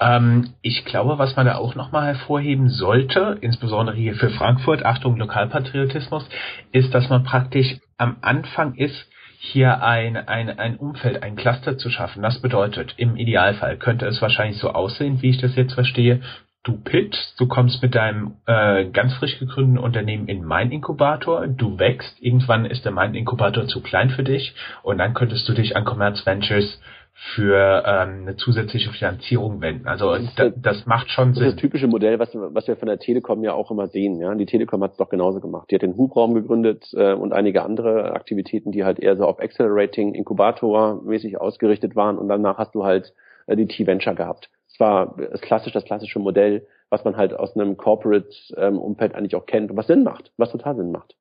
[0.00, 5.16] Ähm, ich glaube, was man da auch nochmal hervorheben sollte, insbesondere hier für Frankfurt, Achtung
[5.16, 6.28] Lokalpatriotismus,
[6.72, 9.08] ist, dass man praktisch am Anfang ist,
[9.40, 12.22] hier ein, ein, ein Umfeld, ein Cluster zu schaffen.
[12.22, 16.20] Das bedeutet, im Idealfall könnte es wahrscheinlich so aussehen, wie ich das jetzt verstehe,
[16.64, 21.78] du pitchst, du kommst mit deinem äh, ganz frisch gegründeten Unternehmen in mein Inkubator, du
[21.78, 25.76] wächst, irgendwann ist der mein Inkubator zu klein für dich und dann könntest du dich
[25.76, 26.80] an Commerce Ventures
[27.20, 29.88] für ähm, eine zusätzliche Finanzierung wenden.
[29.88, 31.42] Also das, da, das macht schon Sinn.
[31.42, 34.20] Das ist das typische Modell, was, was wir von der Telekom ja auch immer sehen.
[34.20, 34.32] Ja?
[34.36, 35.68] Die Telekom hat es doch genauso gemacht.
[35.70, 39.40] Die hat den Hubraum gegründet äh, und einige andere Aktivitäten, die halt eher so auf
[39.40, 43.12] Accelerating, Inkubator mäßig ausgerichtet waren und danach hast du halt
[43.48, 44.48] äh, die T-Venture gehabt.
[44.68, 49.34] Es war das klassisch, das klassische Modell, was man halt aus einem Corporate-Umfeld ähm, eigentlich
[49.34, 51.16] auch kennt und was Sinn macht, was total Sinn macht.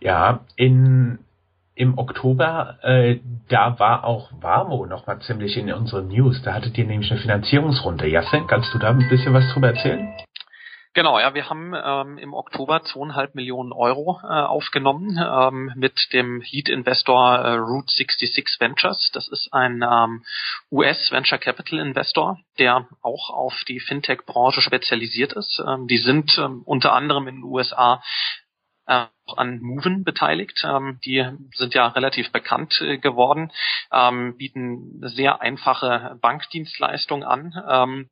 [0.00, 1.18] Ja, in
[1.74, 3.18] im Oktober, äh,
[3.48, 6.40] da war auch Warmo noch mal ziemlich in unseren News.
[6.42, 8.08] Da hattet ihr nämlich eine Finanzierungsrunde.
[8.08, 10.14] Jassen, kannst du da ein bisschen was drüber erzählen?
[10.94, 16.40] Genau, ja, wir haben ähm, im Oktober zweieinhalb Millionen Euro äh, aufgenommen ähm, mit dem
[16.40, 19.10] Lead-Investor äh, Route 66 Ventures.
[19.12, 20.24] Das ist ein ähm,
[20.70, 25.60] US Venture Capital Investor, der auch auf die Fintech-Branche spezialisiert ist.
[25.66, 28.00] Ähm, die sind ähm, unter anderem in den USA
[28.86, 29.06] äh,
[29.36, 30.62] an Moven beteiligt.
[30.64, 33.50] Ähm, die sind ja relativ bekannt äh, geworden,
[33.92, 37.54] ähm, bieten sehr einfache Bankdienstleistungen an.
[37.68, 38.10] Ähm,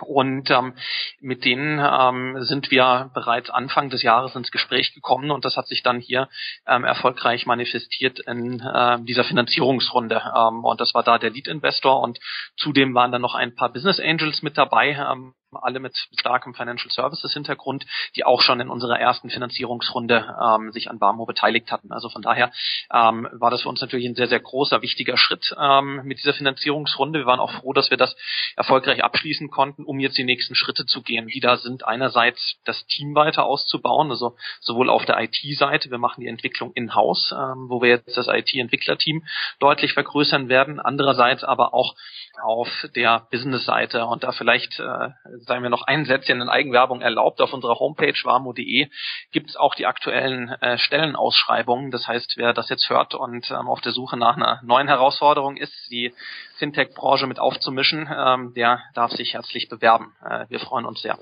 [0.00, 0.74] und ähm,
[1.20, 5.66] mit denen ähm, sind wir bereits Anfang des Jahres ins Gespräch gekommen und das hat
[5.68, 6.28] sich dann hier
[6.66, 10.22] ähm, erfolgreich manifestiert in äh, dieser Finanzierungsrunde.
[10.36, 12.18] Ähm, und das war da der Lead-Investor und
[12.56, 16.90] zudem waren dann noch ein paar Business Angels mit dabei, ähm, alle mit starkem Financial
[16.90, 17.86] Services Hintergrund,
[18.16, 21.92] die auch schon in unserer ersten Finanzierungsrunde ähm, sich an Barmo beteiligt hatten.
[21.92, 22.52] Also von daher
[22.92, 26.34] ähm, war das für uns natürlich ein sehr, sehr großer, wichtiger Schritt ähm, mit dieser
[26.34, 27.20] Finanzierungsrunde.
[27.20, 28.16] Wir waren auch froh, dass wir das
[28.56, 31.28] erfolgreich abschließen konnten, um jetzt die nächsten Schritte zu gehen.
[31.28, 36.20] Die da sind einerseits das Team weiter auszubauen, also sowohl auf der IT-Seite, wir machen
[36.20, 39.24] die Entwicklung in-house, ähm, wo wir jetzt das IT-Entwicklerteam
[39.60, 41.94] deutlich vergrößern werden, andererseits aber auch
[42.42, 45.08] auf der Business-Seite und da vielleicht äh,
[45.46, 47.40] sagen wir noch ein Sätzchen in Eigenwerbung erlaubt.
[47.40, 48.88] Auf unserer Homepage warmo.de
[49.32, 51.90] gibt es auch die aktuellen äh, Stellenausschreibungen.
[51.90, 55.56] Das heißt, wer das jetzt hört und ähm, auf der Suche nach einer neuen Herausforderung
[55.56, 56.12] ist, die
[56.58, 60.14] Fintech-Branche mit aufzumischen, ähm, der darf sich herzlich bewerben.
[60.24, 61.18] Äh, wir freuen uns sehr.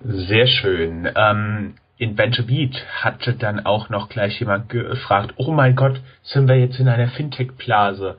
[0.00, 1.10] Sehr schön.
[1.16, 6.48] Ähm in Venture Beat hatte dann auch noch gleich jemand gefragt, oh mein Gott, sind
[6.48, 8.18] wir jetzt in einer Fintech-Blase?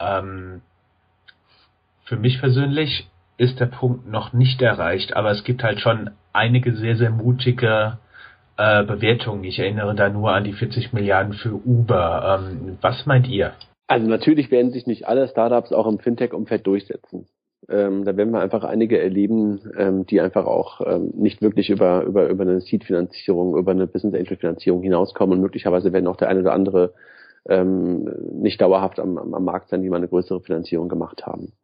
[0.00, 0.62] Ähm,
[2.12, 3.08] für mich persönlich
[3.38, 7.96] ist der Punkt noch nicht erreicht, aber es gibt halt schon einige sehr, sehr mutige
[8.58, 9.44] äh, Bewertungen.
[9.44, 12.42] Ich erinnere da nur an die 40 Milliarden für Uber.
[12.52, 13.52] Ähm, was meint ihr?
[13.86, 17.28] Also natürlich werden sich nicht alle Startups auch im Fintech-Umfeld durchsetzen.
[17.70, 22.02] Ähm, da werden wir einfach einige erleben, ähm, die einfach auch ähm, nicht wirklich über,
[22.02, 26.40] über, über eine Seed-Finanzierung, über eine Business Angel-Finanzierung hinauskommen und möglicherweise werden auch der eine
[26.40, 26.92] oder andere
[27.48, 31.54] ähm, nicht dauerhaft am, am Markt sein, die mal eine größere Finanzierung gemacht haben.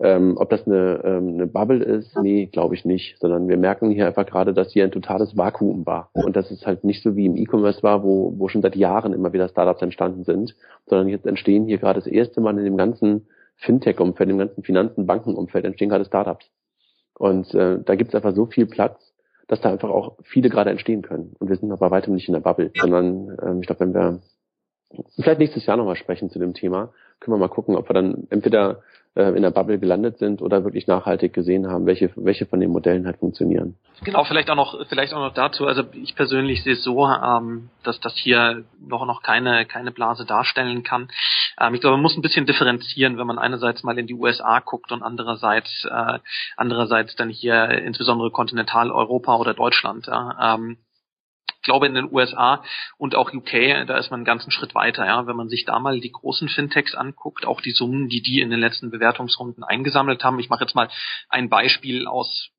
[0.00, 3.90] Ähm, ob das eine, ähm, eine Bubble ist, nee, glaube ich nicht, sondern wir merken
[3.90, 7.16] hier einfach gerade, dass hier ein totales Vakuum war und dass es halt nicht so
[7.16, 10.54] wie im E-Commerce war, wo, wo schon seit Jahren immer wieder Startups entstanden sind,
[10.86, 13.26] sondern jetzt entstehen hier gerade das erste Mal in dem ganzen
[13.56, 16.48] Fintech-Umfeld, im ganzen Finanzen-, Bankenumfeld entstehen gerade Startups.
[17.14, 19.12] Und äh, da gibt es einfach so viel Platz,
[19.48, 21.34] dass da einfach auch viele gerade entstehen können.
[21.40, 23.94] Und wir sind noch bei weitem nicht in der Bubble, sondern ähm, ich glaube, wenn
[23.94, 24.20] wir
[25.16, 28.28] vielleicht nächstes Jahr nochmal sprechen zu dem Thema, können wir mal gucken, ob wir dann
[28.30, 28.82] entweder
[29.22, 33.06] in der Bubble gelandet sind oder wirklich nachhaltig gesehen haben, welche, welche von den Modellen
[33.06, 33.76] halt funktionieren.
[34.04, 35.66] Genau, vielleicht auch noch, vielleicht auch noch dazu.
[35.66, 40.24] Also ich persönlich sehe es so, ähm, dass das hier noch noch keine keine Blase
[40.24, 41.08] darstellen kann.
[41.60, 44.60] Ähm, ich glaube, man muss ein bisschen differenzieren, wenn man einerseits mal in die USA
[44.60, 46.18] guckt und andererseits äh,
[46.56, 50.06] andererseits dann hier insbesondere Kontinentaleuropa oder Deutschland.
[50.06, 50.54] Ja.
[50.54, 50.78] Ähm,
[51.68, 52.62] glaube in den USA
[52.96, 55.06] und auch UK, da ist man einen ganzen Schritt weiter.
[55.06, 58.40] Ja, wenn man sich da mal die großen Fintechs anguckt, auch die Summen, die die
[58.40, 60.38] in den letzten Bewertungsrunden eingesammelt haben.
[60.38, 60.88] Ich mache jetzt mal
[61.28, 62.50] ein Beispiel aus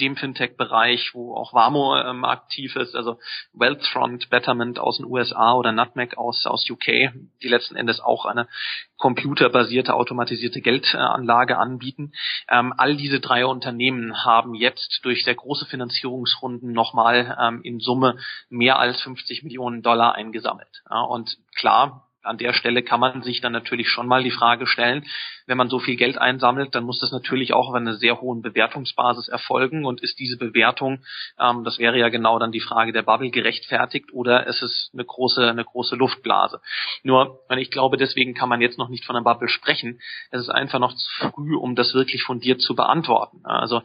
[0.00, 3.18] dem Fintech-Bereich, wo auch Wamo ähm, aktiv ist, also
[3.52, 7.12] Wealthfront, Betterment aus den USA oder Nutmeg aus, aus UK,
[7.42, 8.48] die letzten Endes auch eine
[8.96, 12.12] computerbasierte, automatisierte Geldanlage anbieten.
[12.48, 18.16] Ähm, all diese drei Unternehmen haben jetzt durch sehr große Finanzierungsrunden nochmal ähm, in Summe
[18.48, 20.82] mehr als 50 Millionen Dollar eingesammelt.
[20.90, 24.66] Ja, und klar, an der Stelle kann man sich dann natürlich schon mal die Frage
[24.66, 25.04] stellen,
[25.46, 28.42] wenn man so viel Geld einsammelt, dann muss das natürlich auch auf einer sehr hohen
[28.42, 31.04] Bewertungsbasis erfolgen und ist diese Bewertung,
[31.38, 35.04] ähm, das wäre ja genau dann die Frage der Bubble gerechtfertigt oder ist es eine
[35.04, 36.60] große, eine große Luftblase?
[37.02, 40.00] Nur, ich glaube, deswegen kann man jetzt noch nicht von einer Bubble sprechen.
[40.30, 43.40] Es ist einfach noch zu früh, um das wirklich fundiert zu beantworten.
[43.44, 43.82] Also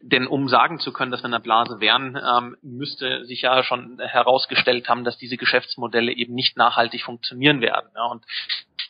[0.00, 3.62] denn um sagen zu können, dass wir in einer Blase wären, ähm, müsste sich ja
[3.62, 7.90] schon herausgestellt haben, dass diese Geschäftsmodelle eben nicht nachhaltig funktionieren werden.
[7.94, 8.24] Ja, und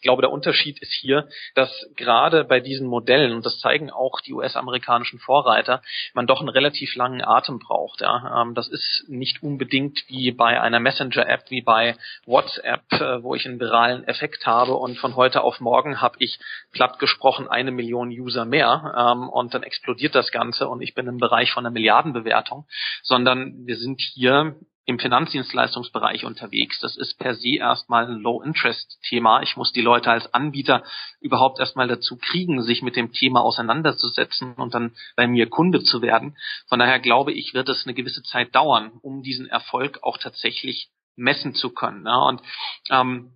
[0.01, 4.23] ich glaube, der Unterschied ist hier, dass gerade bei diesen Modellen, und das zeigen auch
[4.23, 5.83] die US-amerikanischen Vorreiter,
[6.15, 8.01] man doch einen relativ langen Atem braucht.
[8.01, 8.41] Ja.
[8.41, 13.45] Ähm, das ist nicht unbedingt wie bei einer Messenger-App, wie bei WhatsApp, äh, wo ich
[13.45, 16.39] einen viralen Effekt habe und von heute auf morgen habe ich
[16.73, 21.07] platt gesprochen eine Million User mehr ähm, und dann explodiert das Ganze und ich bin
[21.07, 22.67] im Bereich von einer Milliardenbewertung,
[23.03, 24.57] sondern wir sind hier
[24.87, 26.81] im Finanzdienstleistungsbereich unterwegs.
[26.81, 29.43] Das ist per se erstmal ein Low-Interest-Thema.
[29.43, 30.83] Ich muss die Leute als Anbieter
[31.21, 36.03] überhaupt erstmal dazu kriegen, sich mit dem Thema auseinanderzusetzen und dann bei mir Kunde zu
[36.03, 36.37] werden.
[36.69, 40.91] Von daher glaube ich, wird es eine gewisse Zeit dauern, um diesen Erfolg auch tatsächlich
[41.15, 42.07] messen zu können.
[42.09, 42.43] Und
[42.91, 43.33] ähm,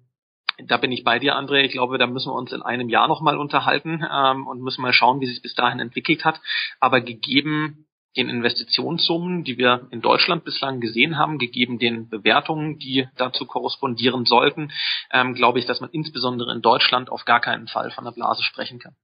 [0.59, 1.63] da bin ich bei dir, André.
[1.63, 4.93] Ich glaube, da müssen wir uns in einem Jahr nochmal unterhalten ähm, und müssen mal
[4.93, 6.41] schauen, wie sich bis dahin entwickelt hat.
[6.81, 7.87] Aber gegeben
[8.17, 14.25] den Investitionssummen, die wir in Deutschland bislang gesehen haben, gegeben den Bewertungen, die dazu korrespondieren
[14.25, 14.71] sollten,
[15.13, 18.43] ähm, glaube ich, dass man insbesondere in Deutschland auf gar keinen Fall von der Blase
[18.43, 18.95] sprechen kann.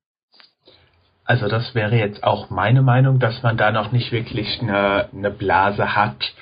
[1.24, 5.30] Also das wäre jetzt auch meine Meinung, dass man da noch nicht wirklich eine, eine
[5.30, 6.32] Blase hat.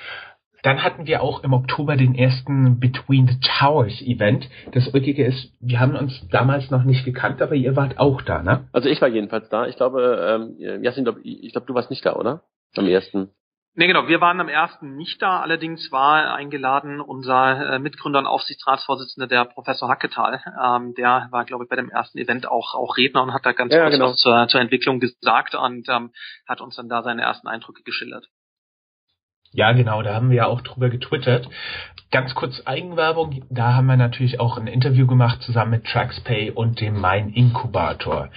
[0.63, 4.49] Dann hatten wir auch im Oktober den ersten Between the Towers Event.
[4.73, 8.43] Das Ulkige ist, wir haben uns damals noch nicht gekannt, aber ihr wart auch da,
[8.43, 8.67] ne?
[8.73, 9.67] Also ich war jedenfalls da.
[9.67, 12.43] Ich glaube, ähm, Jasin, glaub, ich glaube, du warst nicht da, oder?
[12.75, 13.29] Am ersten.
[13.75, 14.07] Nee, genau.
[14.07, 15.39] Wir waren am ersten nicht da.
[15.39, 20.41] Allerdings war eingeladen unser äh, Mitgründer und Aufsichtsratsvorsitzender, der Professor Hacketal.
[20.61, 23.53] Ähm, der war, glaube ich, bei dem ersten Event auch, auch Redner und hat da
[23.53, 24.09] ganz ja, kurz genau.
[24.09, 26.11] was zur, zur Entwicklung gesagt und ähm,
[26.47, 28.27] hat uns dann da seine ersten Eindrücke geschildert.
[29.51, 31.49] Ja, genau, da haben wir ja auch drüber getwittert.
[32.11, 36.81] Ganz kurz Eigenwerbung, da haben wir natürlich auch ein Interview gemacht zusammen mit TraxPay und
[36.81, 38.29] dem Mein Inkubator.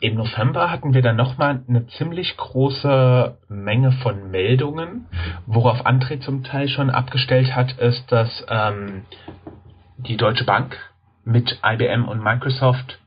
[0.00, 5.06] Im November hatten wir dann nochmal eine ziemlich große Menge von Meldungen.
[5.46, 9.04] Worauf André zum Teil schon abgestellt hat, ist, dass ähm,
[9.98, 10.76] die Deutsche Bank
[11.24, 12.98] mit IBM und Microsoft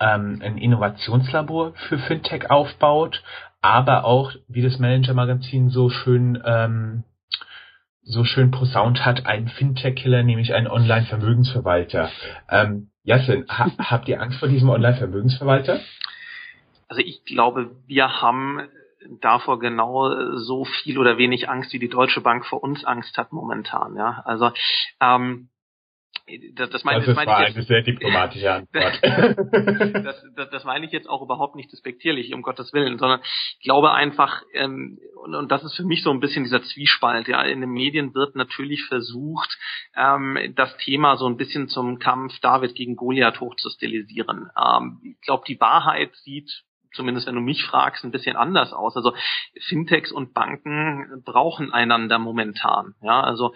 [0.00, 3.22] ähm, ein Innovationslabor für Fintech aufbaut,
[3.60, 7.04] aber auch, wie das Manager-Magazin so schön ähm,
[8.08, 12.10] so schön posaunt hat, ein Fintech-Killer, nämlich ein Online-Vermögensverwalter.
[12.48, 15.80] Ähm, Jasin, ha habt ihr Angst vor diesem Online-Vermögensverwalter?
[16.88, 18.62] Also ich glaube, wir haben
[19.20, 23.32] davor genau so viel oder wenig Angst, wie die Deutsche Bank vor uns Angst hat
[23.32, 23.94] momentan.
[23.96, 24.52] Ja, also
[25.00, 25.48] ähm,
[26.54, 29.00] das, das, meine, das, das meine war ich jetzt, eine sehr diplomatische Antwort.
[30.04, 33.64] das, das, das meine ich jetzt auch überhaupt nicht despektierlich, um Gottes Willen, sondern ich
[33.64, 37.42] glaube einfach, ähm, und, und das ist für mich so ein bisschen dieser Zwiespalt, ja,
[37.42, 39.58] in den Medien wird natürlich versucht,
[39.96, 44.50] ähm, das Thema so ein bisschen zum Kampf David gegen Goliath hochzustilisieren.
[44.56, 48.96] Ähm, ich glaube, die Wahrheit sieht zumindest wenn du mich fragst, ein bisschen anders aus.
[48.96, 49.14] Also
[49.68, 52.94] Fintechs und Banken brauchen einander momentan.
[53.02, 53.54] Ja, also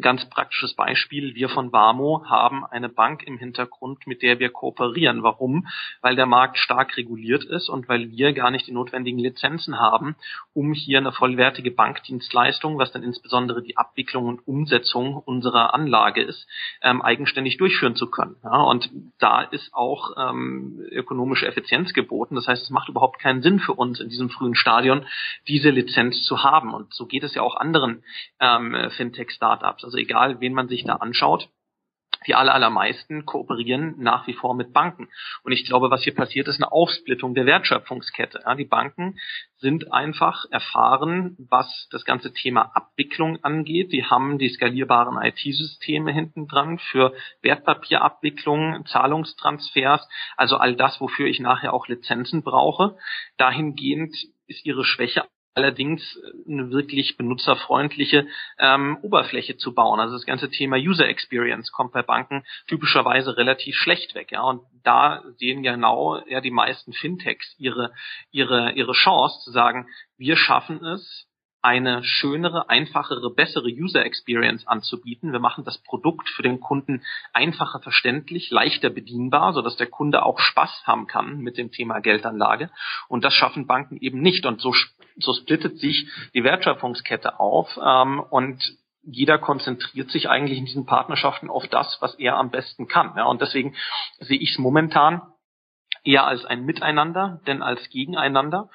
[0.00, 1.34] ganz praktisches Beispiel.
[1.34, 5.22] Wir von Warmo haben eine Bank im Hintergrund, mit der wir kooperieren.
[5.22, 5.66] Warum?
[6.00, 10.16] Weil der Markt stark reguliert ist und weil wir gar nicht die notwendigen Lizenzen haben,
[10.54, 16.46] um hier eine vollwertige Bankdienstleistung, was dann insbesondere die Abwicklung und Umsetzung unserer Anlage ist,
[16.82, 18.36] ähm, eigenständig durchführen zu können.
[18.42, 22.36] Ja, und da ist auch ähm, ökonomische Effizienz geboten.
[22.36, 25.04] Das heißt, es macht überhaupt keinen Sinn für uns in diesem frühen Stadion,
[25.46, 26.72] diese Lizenz zu haben.
[26.72, 28.02] Und so geht es ja auch anderen
[28.40, 29.84] ähm, Fintech-Startups Startups.
[29.84, 31.48] Also egal, wen man sich da anschaut,
[32.26, 35.08] die aller, allermeisten kooperieren nach wie vor mit Banken.
[35.44, 38.42] Und ich glaube, was hier passiert, ist eine Aufsplittung der Wertschöpfungskette.
[38.44, 39.18] Ja, die Banken
[39.56, 43.92] sind einfach erfahren, was das ganze Thema Abwicklung angeht.
[43.92, 50.06] Die haben die skalierbaren IT-Systeme hinten dran für Wertpapierabwicklung, Zahlungstransfers,
[50.36, 52.96] also all das, wofür ich nachher auch Lizenzen brauche.
[53.36, 54.14] Dahingehend
[54.46, 55.24] ist ihre Schwäche
[55.54, 56.18] allerdings
[56.48, 58.26] eine wirklich benutzerfreundliche
[58.58, 60.00] ähm, Oberfläche zu bauen.
[60.00, 64.32] Also das ganze Thema User Experience kommt bei Banken typischerweise relativ schlecht weg.
[64.32, 67.92] Ja, und da sehen genau ja die meisten Fintechs ihre
[68.30, 71.27] ihre ihre Chance zu sagen, wir schaffen es
[71.62, 75.32] eine schönere, einfachere, bessere User Experience anzubieten.
[75.32, 77.02] Wir machen das Produkt für den Kunden
[77.32, 82.70] einfacher verständlich, leichter bedienbar, sodass der Kunde auch Spaß haben kann mit dem Thema Geldanlage.
[83.08, 84.46] Und das schaffen Banken eben nicht.
[84.46, 84.72] Und so,
[85.16, 88.62] so splittet sich die Wertschöpfungskette auf ähm, und
[89.02, 93.14] jeder konzentriert sich eigentlich in diesen Partnerschaften auf das, was er am besten kann.
[93.16, 93.74] Ja, und deswegen
[94.18, 95.22] sehe ich es momentan
[96.04, 98.70] eher als ein Miteinander, denn als Gegeneinander.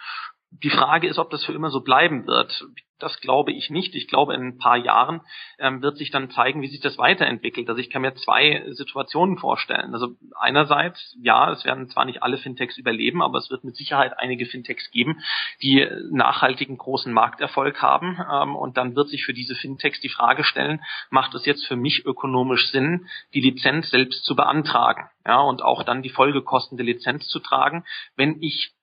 [0.61, 2.65] Die Frage ist, ob das für immer so bleiben wird.
[2.99, 3.95] Das glaube ich nicht.
[3.95, 5.21] Ich glaube, in ein paar Jahren
[5.57, 7.67] ähm, wird sich dann zeigen, wie sich das weiterentwickelt.
[7.67, 9.93] Also ich kann mir zwei Situationen vorstellen.
[9.93, 14.19] Also einerseits, ja, es werden zwar nicht alle Fintechs überleben, aber es wird mit Sicherheit
[14.19, 15.21] einige Fintechs geben,
[15.61, 18.19] die nachhaltigen großen Markterfolg haben.
[18.31, 21.75] Ähm, und dann wird sich für diese Fintechs die Frage stellen, macht es jetzt für
[21.75, 25.09] mich ökonomisch Sinn, die Lizenz selbst zu beantragen?
[25.25, 27.83] Ja, und auch dann die Folgekosten der Lizenz zu tragen,
[28.15, 28.73] wenn ich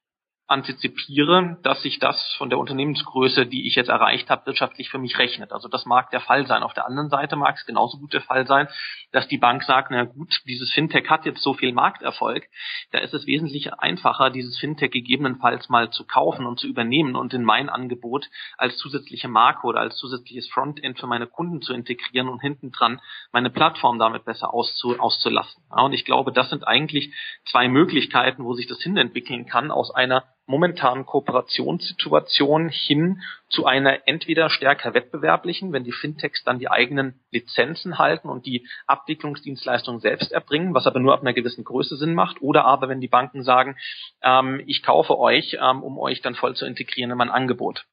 [0.50, 5.16] antizipiere, dass sich das von der Unternehmensgröße, die ich jetzt erreicht habe, wirtschaftlich für mich
[5.18, 5.52] rechnet.
[5.52, 6.64] Also das mag der Fall sein.
[6.64, 8.66] Auf der anderen Seite mag es genauso gut der Fall sein,
[9.12, 12.48] dass die Bank sagt, na gut, dieses Fintech hat jetzt so viel Markterfolg,
[12.90, 17.32] da ist es wesentlich einfacher, dieses Fintech gegebenenfalls mal zu kaufen und zu übernehmen und
[17.32, 18.26] in mein Angebot
[18.58, 23.00] als zusätzliche Marke oder als zusätzliches Frontend für meine Kunden zu integrieren und hinten dran
[23.32, 25.62] meine Plattform damit besser auszu auszulassen.
[25.70, 27.14] Ja, und ich glaube, das sind eigentlich
[27.50, 34.50] zwei Möglichkeiten, wo sich das hinentwickeln kann aus einer momentanen Kooperationssituation hin zu einer entweder
[34.50, 40.74] stärker wettbewerblichen, wenn die Fintechs dann die eigenen Lizenzen halten und die Abwicklungsdienstleistungen selbst erbringen,
[40.74, 43.76] was aber nur ab einer gewissen Größe Sinn macht, oder aber wenn die Banken sagen,
[44.22, 47.86] ähm, ich kaufe euch, ähm, um euch dann voll zu integrieren in mein Angebot.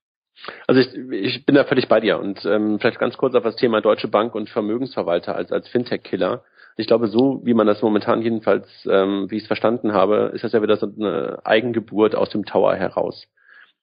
[0.67, 3.55] Also ich, ich bin da völlig bei dir und ähm, vielleicht ganz kurz auf das
[3.55, 6.43] Thema Deutsche Bank und Vermögensverwalter als als Fintech-Killer.
[6.77, 10.43] Ich glaube, so wie man das momentan jedenfalls, ähm, wie ich es verstanden habe, ist
[10.43, 13.27] das ja wieder so eine Eigengeburt aus dem Tower heraus.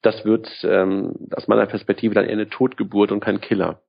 [0.00, 3.80] Das wird ähm, aus meiner Perspektive dann eher eine Totgeburt und kein Killer.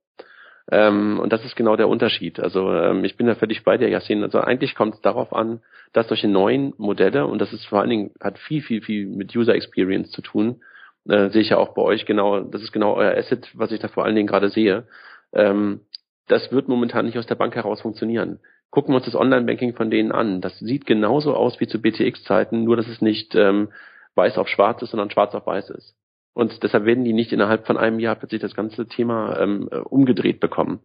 [0.70, 2.40] Ähm, und das ist genau der Unterschied.
[2.40, 4.24] Also ähm, ich bin da völlig bei dir, Yassin.
[4.24, 5.60] Also eigentlich kommt es darauf an,
[5.92, 9.36] dass solche neuen Modelle, und das ist vor allen Dingen, hat viel, viel, viel mit
[9.36, 10.62] User Experience zu tun,
[11.08, 13.78] äh, sehe ich ja auch bei euch genau, das ist genau euer Asset, was ich
[13.78, 14.88] da vor allen Dingen gerade sehe.
[15.32, 15.82] Ähm,
[16.26, 18.40] das wird momentan nicht aus der Bank heraus funktionieren.
[18.70, 20.40] Gucken wir uns das Online-Banking von denen an.
[20.40, 23.68] Das sieht genauso aus wie zu BTX-Zeiten, nur dass es nicht ähm,
[24.14, 25.94] weiß auf schwarz ist, sondern schwarz auf weiß ist.
[26.34, 29.76] Und deshalb werden die nicht innerhalb von einem Jahr plötzlich das ganze Thema ähm, äh,
[29.76, 30.80] umgedreht bekommen.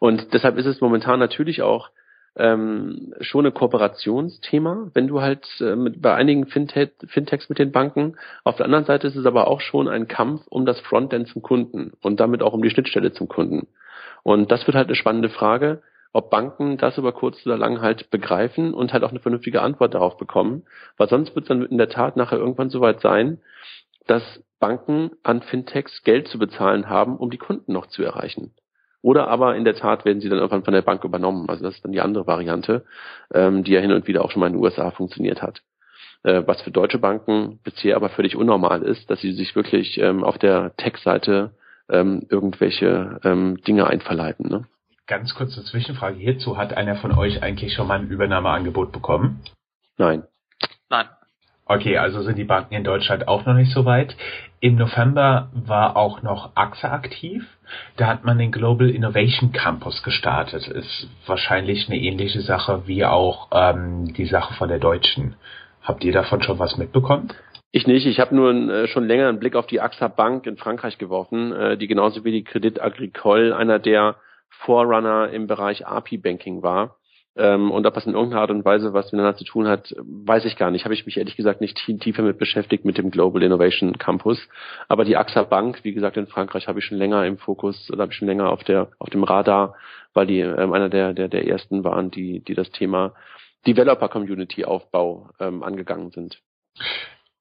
[0.00, 1.90] Und deshalb ist es momentan natürlich auch
[2.36, 7.72] ähm, schon ein Kooperationsthema, wenn du halt äh, mit, bei einigen Fintech, Fintechs mit den
[7.72, 8.16] Banken.
[8.44, 11.42] Auf der anderen Seite ist es aber auch schon ein Kampf um das Frontend zum
[11.42, 13.68] Kunden und damit auch um die Schnittstelle zum Kunden.
[14.22, 15.82] Und das wird halt eine spannende Frage,
[16.12, 19.94] ob Banken das über kurz oder lang halt begreifen und halt auch eine vernünftige Antwort
[19.94, 20.64] darauf bekommen.
[20.96, 23.40] Weil sonst wird es dann in der Tat nachher irgendwann soweit sein,
[24.06, 24.22] dass
[24.58, 28.54] Banken an Fintechs Geld zu bezahlen haben, um die Kunden noch zu erreichen.
[29.02, 31.48] Oder aber in der Tat werden sie dann irgendwann von der Bank übernommen.
[31.48, 32.84] Also das ist dann die andere Variante,
[33.32, 35.62] ähm, die ja hin und wieder auch schon mal in den USA funktioniert hat.
[36.22, 40.22] Äh, was für deutsche Banken bisher aber völlig unnormal ist, dass sie sich wirklich ähm,
[40.22, 41.52] auf der Tech-Seite
[41.88, 44.48] ähm, irgendwelche ähm, Dinge einverleiben.
[44.48, 44.66] Ne?
[45.10, 46.56] Ganz kurze Zwischenfrage hierzu.
[46.56, 49.42] Hat einer von euch eigentlich schon mal ein Übernahmeangebot bekommen?
[49.98, 50.22] Nein.
[50.88, 51.06] Nein.
[51.64, 54.16] Okay, also sind die Banken in Deutschland auch noch nicht so weit.
[54.60, 57.44] Im November war auch noch AXA aktiv.
[57.96, 60.68] Da hat man den Global Innovation Campus gestartet.
[60.68, 65.34] Ist wahrscheinlich eine ähnliche Sache wie auch ähm, die Sache von der Deutschen.
[65.82, 67.32] Habt ihr davon schon was mitbekommen?
[67.72, 68.06] Ich nicht.
[68.06, 71.52] Ich habe nur äh, schon länger einen Blick auf die AXA Bank in Frankreich geworfen,
[71.52, 74.14] äh, die genauso wie die Credit Agricole einer der
[74.50, 76.96] Forerunner im Bereich API Banking war.
[77.36, 80.44] Ähm, und ob das in irgendeiner Art und Weise was miteinander zu tun hat, weiß
[80.44, 80.84] ich gar nicht.
[80.84, 84.48] Habe ich mich ehrlich gesagt nicht tiefer mit beschäftigt mit dem Global Innovation Campus.
[84.88, 88.02] Aber die AXA Bank, wie gesagt, in Frankreich habe ich schon länger im Fokus oder
[88.02, 89.76] habe ich schon länger auf der auf dem Radar,
[90.12, 93.14] weil die ähm, einer der, der der ersten waren, die die das Thema
[93.66, 96.42] Developer Community Aufbau ähm, angegangen sind.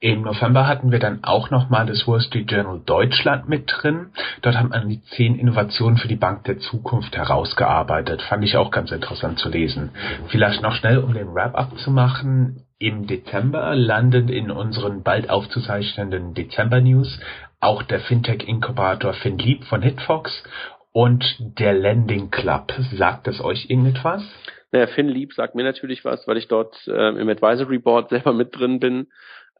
[0.02, 4.12] Im November hatten wir dann auch nochmal das Wall Street Journal Deutschland mit drin.
[4.42, 8.22] Dort hat man die zehn Innovationen für die Bank der Zukunft herausgearbeitet.
[8.22, 9.92] Fand ich auch ganz interessant zu lesen.
[10.30, 12.64] Vielleicht noch schnell, um den Wrap-up zu machen.
[12.78, 17.20] Im Dezember landet in unseren bald aufzuzeichnenden Dezember News
[17.60, 20.46] auch der Fintech-Inkubator FinLeap von Hitfox
[20.94, 21.26] und
[21.60, 22.72] der Lending Club.
[22.94, 24.24] Sagt das euch irgendetwas?
[24.72, 28.58] Naja, FinLeap sagt mir natürlich was, weil ich dort äh, im Advisory Board selber mit
[28.58, 29.08] drin bin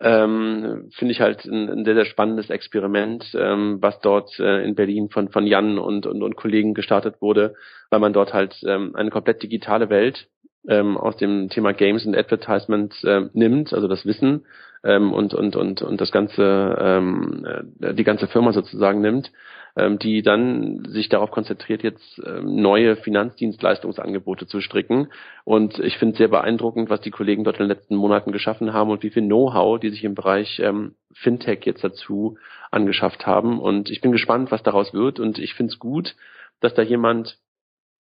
[0.02, 4.76] ähm, finde ich halt ein, ein, sehr, sehr spannendes Experiment, ähm, was dort äh, in
[4.76, 7.56] Berlin von, von Jan und, und, und Kollegen gestartet wurde,
[7.90, 10.28] weil man dort halt ähm, eine komplett digitale Welt
[10.68, 14.46] ähm, aus dem Thema Games und Advertisement äh, nimmt, also das Wissen
[14.84, 17.46] ähm, und, und, und, und das ganze, ähm,
[17.82, 19.32] äh, die ganze Firma sozusagen nimmt
[19.80, 25.08] ähm, die dann sich darauf konzentriert, jetzt ähm, neue Finanzdienstleistungsangebote zu stricken.
[25.46, 28.74] Und ich finde es sehr beeindruckend, was die Kollegen dort in den letzten Monaten geschaffen
[28.74, 32.38] haben und wie viel Know-how die sich im Bereich ähm, Fintech jetzt dazu
[32.72, 33.60] angeschafft haben.
[33.60, 35.20] Und ich bin gespannt, was daraus wird.
[35.20, 36.16] Und ich finde es gut,
[36.60, 37.38] dass da jemand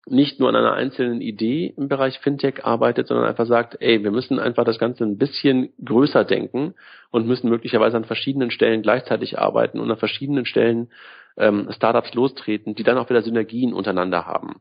[0.06, 4.10] nicht nur an einer einzelnen Idee im Bereich Fintech arbeitet, sondern einfach sagt, ey, wir
[4.10, 6.74] müssen einfach das Ganze ein bisschen größer denken
[7.10, 10.90] und müssen möglicherweise an verschiedenen Stellen gleichzeitig arbeiten und an verschiedenen Stellen
[11.40, 14.60] ähm, Startups lostreten, die dann auch wieder Synergien untereinander haben.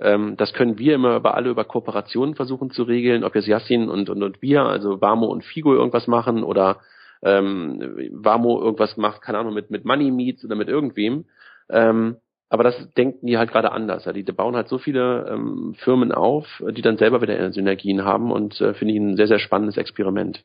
[0.00, 3.88] Ähm, das können wir immer über alle über Kooperationen versuchen zu regeln, ob jetzt Yassin
[3.88, 6.80] und, und, und wir, also Vamo und Figo irgendwas machen oder
[7.22, 11.26] ähm, Vamo irgendwas macht, keine Ahnung, mit, mit Money Meets oder mit irgendwem.
[11.68, 12.16] Ähm,
[12.48, 14.06] aber das denken die halt gerade anders.
[14.06, 14.12] Ja.
[14.12, 18.32] Die, die bauen halt so viele ähm, Firmen auf, die dann selber wieder Synergien haben
[18.32, 20.42] und äh, finde ich ein sehr, sehr spannendes Experiment.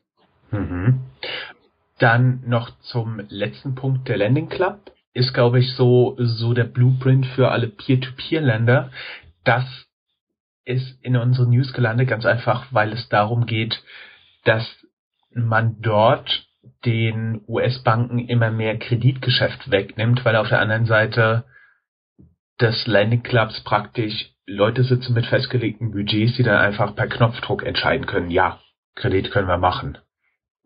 [0.50, 1.00] Mhm.
[1.98, 7.24] Dann noch zum letzten Punkt der Landing Club ist, glaube ich, so, so der Blueprint
[7.26, 8.90] für alle Peer-to-Peer-Länder.
[9.44, 9.64] Das
[10.66, 13.82] ist in unseren News gelandet, ganz einfach, weil es darum geht,
[14.44, 14.66] dass
[15.32, 16.46] man dort
[16.84, 21.44] den US-Banken immer mehr Kreditgeschäft wegnimmt, weil auf der anderen Seite
[22.60, 28.06] des Landing Clubs praktisch Leute sitzen mit festgelegten Budgets, die dann einfach per Knopfdruck entscheiden
[28.06, 28.60] können, ja,
[28.96, 29.96] Kredit können wir machen.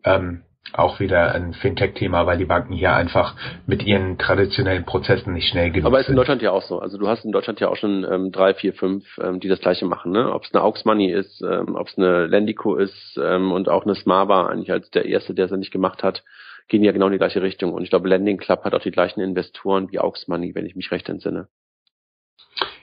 [0.03, 0.43] Ähm,
[0.73, 3.35] auch wieder ein Fintech-Thema, weil die Banken hier einfach
[3.65, 6.17] mit ihren traditionellen Prozessen nicht schnell genug Aber ist in sind.
[6.17, 6.79] Deutschland ja auch so.
[6.79, 9.59] Also du hast in Deutschland ja auch schon ähm, drei, vier, fünf, ähm, die das
[9.59, 10.11] gleiche machen.
[10.11, 10.31] Ne?
[10.31, 13.83] Ob es eine Aux Money ist, ähm, ob es eine Lendico ist ähm, und auch
[13.83, 16.23] eine Smava eigentlich als der erste, der es ja nicht gemacht hat,
[16.67, 17.73] gehen ja genau in die gleiche Richtung.
[17.73, 20.75] Und ich glaube, Lending Club hat auch die gleichen Investoren wie Aux Money, wenn ich
[20.75, 21.47] mich recht entsinne.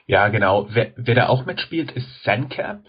[0.05, 0.67] Ja, genau.
[0.69, 2.81] Wer, wer da auch mitspielt, ist Sandcap.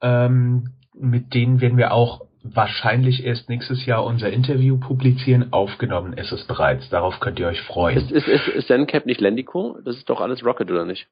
[0.00, 5.52] Ähm, mit denen werden wir auch wahrscheinlich erst nächstes Jahr unser Interview publizieren.
[5.52, 6.88] Aufgenommen ist es bereits.
[6.90, 7.98] Darauf könnt ihr euch freuen.
[7.98, 9.78] Ist, ist, ist, ist Zencap nicht Lendico?
[9.84, 11.06] Das ist doch alles Rocket, oder nicht?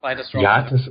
[0.00, 0.42] Beides Rocket.
[0.42, 0.90] Ja, das,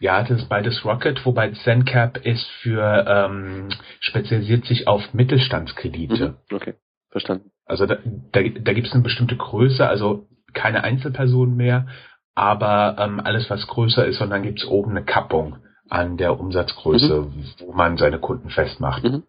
[0.00, 3.68] ja, das ist beides Rocket, wobei ZenCap ist für, ähm,
[4.00, 6.28] spezialisiert sich auf Mittelstandskredite.
[6.28, 6.56] Mhm.
[6.56, 6.74] Okay,
[7.10, 7.50] verstanden.
[7.64, 7.96] Also da,
[8.32, 11.86] da, da gibt es eine bestimmte Größe, also keine Einzelpersonen mehr,
[12.34, 16.38] aber ähm, alles, was größer ist, und dann gibt es oben eine Kappung an der
[16.38, 19.04] Umsatzgröße, wo man seine Kunden festmacht.
[19.04, 19.22] Mhm.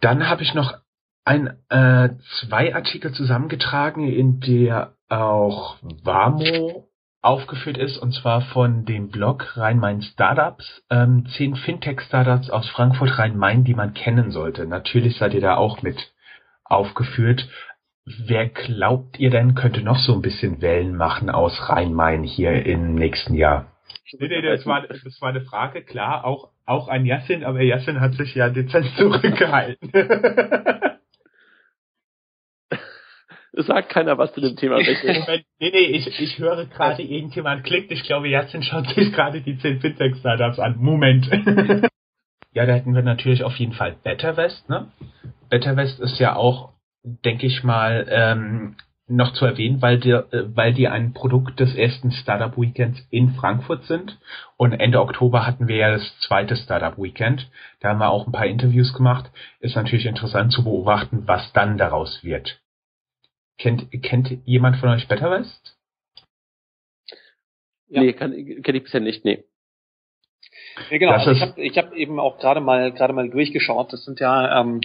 [0.00, 0.74] Dann habe ich noch
[1.24, 6.88] ein, äh, zwei Artikel zusammengetragen, in der auch Wamo
[7.22, 13.64] aufgeführt ist, und zwar von dem Blog Rhein-Main Startups, ähm, zehn Fintech-Startups aus Frankfurt Rhein-Main,
[13.64, 14.66] die man kennen sollte.
[14.66, 15.96] Natürlich seid ihr da auch mit
[16.64, 17.48] aufgeführt.
[18.04, 22.94] Wer glaubt ihr denn, könnte noch so ein bisschen Wellen machen aus Rhein-Main hier im
[22.94, 23.72] nächsten Jahr?
[24.18, 28.00] Nee, nee, das war, das war eine Frage, klar, auch, auch an Yassin, aber Yassin
[28.00, 29.90] hat sich ja dezent zurückgehalten.
[33.58, 34.76] Es sagt keiner was zu dem Thema.
[34.76, 37.90] Moment, nee, nee, ich, ich höre gerade, irgendjemand klickt.
[37.90, 40.76] Ich glaube, Yassin schaut sich gerade die 10 Fintech-Startups an.
[40.76, 41.26] Moment.
[42.52, 44.92] ja, da hätten wir natürlich auf jeden Fall BetterWest, ne?
[45.48, 48.76] BetterWest ist ja auch, denke ich mal, ähm,
[49.08, 53.30] noch zu erwähnen, weil die, äh, weil die ein Produkt des ersten Startup Weekends in
[53.34, 54.18] Frankfurt sind.
[54.56, 57.48] Und Ende Oktober hatten wir ja das zweite Startup Weekend.
[57.80, 59.30] Da haben wir auch ein paar Interviews gemacht.
[59.60, 62.60] Ist natürlich interessant zu beobachten, was dann daraus wird.
[63.58, 65.76] Kennt, kennt jemand von euch BetterWest?
[67.88, 68.02] Ja.
[68.02, 69.44] Nee, kenne ich bisher nicht, nee.
[70.90, 71.12] Ja, genau.
[71.12, 73.92] Also ich habe ich hab eben auch gerade mal gerade mal durchgeschaut.
[73.92, 74.80] Das sind ja ähm,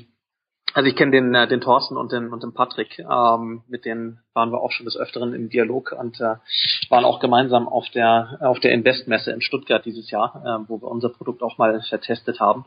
[0.74, 4.20] also ich kenne den, äh, den Thorsten und den, und den Patrick, ähm, mit denen
[4.34, 6.36] waren wir auch schon des Öfteren im Dialog und äh,
[6.90, 10.90] waren auch gemeinsam auf der auf der Investmesse in Stuttgart dieses Jahr, äh, wo wir
[10.90, 12.66] unser Produkt auch mal vertestet haben.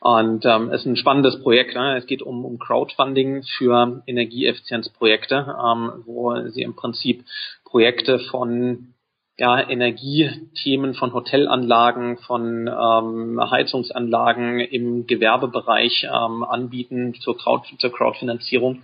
[0.00, 1.74] Und ähm, es ist ein spannendes Projekt.
[1.74, 1.96] Ne?
[1.96, 7.24] Es geht um, um Crowdfunding für Energieeffizienzprojekte, ähm, wo sie im Prinzip
[7.64, 8.94] Projekte von
[9.40, 18.82] ja, Energiethemen von Hotelanlagen, von ähm, Heizungsanlagen im Gewerbebereich ähm, anbieten zur, Crowd, zur Crowdfinanzierung.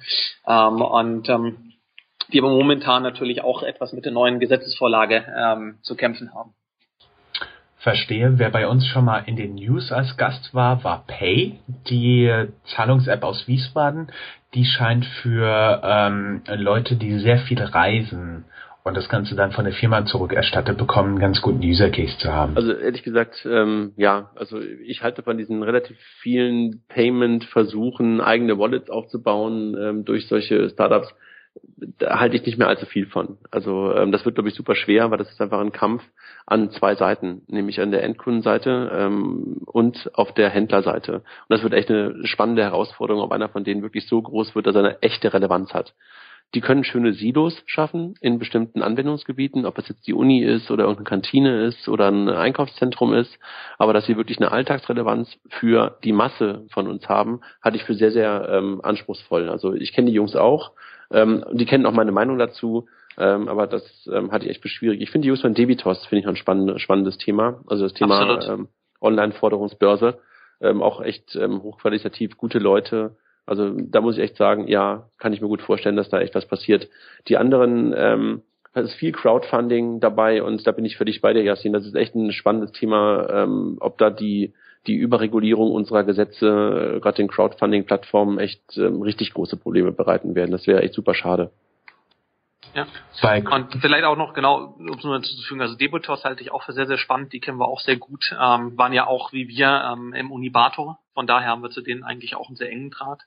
[0.48, 1.74] Ähm, und ähm,
[2.32, 6.54] die aber momentan natürlich auch etwas mit der neuen Gesetzesvorlage ähm, zu kämpfen haben.
[7.76, 8.38] Verstehe.
[8.38, 12.32] Wer bei uns schon mal in den News als Gast war, war Pay, die
[12.74, 14.11] Zahlungs-App aus Wiesbaden.
[14.54, 18.46] Die scheint für ähm, Leute, die sehr viel reisen
[18.87, 22.32] und das Ganze dann von der Firma zurückerstattet bekommen, einen ganz guten User Case zu
[22.32, 22.57] haben.
[22.57, 28.89] Also ehrlich gesagt, ähm, ja, also ich halte von diesen relativ vielen Payment-Versuchen, eigene Wallets
[28.89, 31.12] aufzubauen ähm, durch solche Startups,
[31.99, 33.39] da halte ich nicht mehr allzu viel von.
[33.51, 36.05] Also ähm, das wird, glaube ich, super schwer, weil das ist einfach ein Kampf
[36.47, 41.14] an zwei Seiten, nämlich an der Endkundenseite ähm, und auf der Händlerseite.
[41.14, 44.68] Und das wird echt eine spannende Herausforderung, ob einer von denen wirklich so groß wird,
[44.68, 45.95] dass er eine echte Relevanz hat.
[46.55, 50.84] Die können schöne Silos schaffen in bestimmten Anwendungsgebieten, ob es jetzt die Uni ist oder
[50.84, 53.38] irgendeine Kantine ist oder ein Einkaufszentrum ist.
[53.78, 57.94] Aber dass sie wirklich eine Alltagsrelevanz für die Masse von uns haben, hatte ich für
[57.94, 59.49] sehr, sehr ähm, anspruchsvoll.
[59.49, 60.72] Also ich kenne die Jungs auch.
[61.11, 62.86] Ähm, die kennen auch meine Meinung dazu.
[63.18, 65.01] Ähm, aber das ähm, hatte ich echt für schwierig.
[65.01, 67.61] Ich finde die Jungs von Debitos finde ich ein spannend, spannendes Thema.
[67.66, 68.68] Also das Thema ähm,
[69.01, 70.18] Online-Forderungsbörse.
[70.61, 73.16] Ähm, auch echt ähm, hochqualitativ gute Leute
[73.47, 76.34] also da muss ich echt sagen, ja, kann ich mir gut vorstellen, dass da echt
[76.34, 76.88] was passiert.
[77.28, 78.42] Die anderen, ähm,
[78.74, 81.72] da ist viel Crowdfunding dabei und da bin ich völlig bei dir, Yasin.
[81.72, 84.53] Das ist echt ein spannendes Thema, ähm, ob da die
[84.86, 86.47] die Überregulierung unserer Gesetze,
[86.97, 90.53] äh, gerade den Crowdfunding-Plattformen, echt ähm, richtig große Probleme bereiten werden.
[90.53, 91.51] Das wäre echt super schade.
[92.74, 92.86] Ja.
[93.50, 96.72] Und vielleicht auch noch genau, um es nur hinzuzufügen, also Debutos halte ich auch für
[96.72, 99.92] sehr, sehr spannend, die kennen wir auch sehr gut, ähm, waren ja auch wie wir
[99.92, 103.22] ähm, im Unibator, von daher haben wir zu denen eigentlich auch einen sehr engen Draht.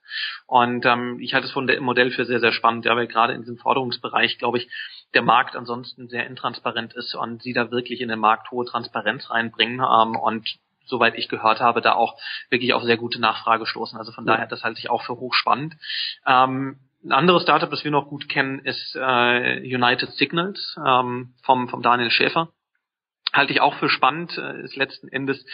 [0.46, 3.32] Und ähm, ich halte es von dem Modell für sehr, sehr spannend, ja, weil gerade
[3.32, 4.68] in diesem Forderungsbereich, glaube ich,
[5.12, 9.28] der Markt ansonsten sehr intransparent ist und sie da wirklich in den Markt hohe Transparenz
[9.30, 10.48] reinbringen ähm, und
[10.86, 12.16] soweit ich gehört habe, da auch
[12.50, 13.98] wirklich auf sehr gute Nachfrage stoßen.
[13.98, 14.34] Also von ja.
[14.34, 15.74] daher, das halte ich auch für hochspannend.
[16.26, 21.68] Ähm, ein anderes Startup, das wir noch gut kennen, ist äh, United Signals ähm, vom,
[21.68, 22.52] vom Daniel Schäfer.
[23.32, 25.44] halte ich auch für spannend, äh, ist letzten Endes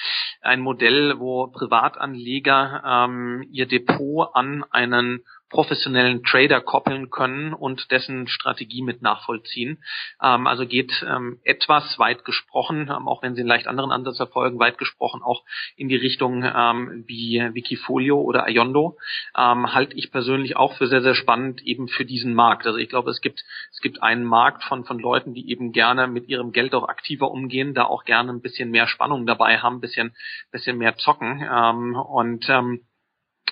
[0.41, 8.27] ein Modell, wo Privatanleger ähm, ihr Depot an einen professionellen Trader koppeln können und dessen
[8.27, 9.83] Strategie mit nachvollziehen.
[10.23, 14.17] Ähm, also geht ähm, etwas weit gesprochen, ähm, auch wenn sie einen leicht anderen Ansatz
[14.17, 15.45] verfolgen, weit gesprochen auch
[15.77, 18.99] in die Richtung ähm, wie Wikifolio oder Ayondo.
[19.37, 22.67] Ähm, halte ich persönlich auch für sehr, sehr spannend eben für diesen Markt.
[22.67, 26.09] Also ich glaube, es gibt, es gibt einen Markt von, von Leuten, die eben gerne
[26.09, 29.77] mit ihrem Geld auch aktiver umgehen, da auch gerne ein bisschen mehr Spannung dabei haben,
[29.77, 30.15] ein bisschen,
[30.51, 31.47] bisschen mehr zocken.
[31.49, 32.81] Ähm, und ähm,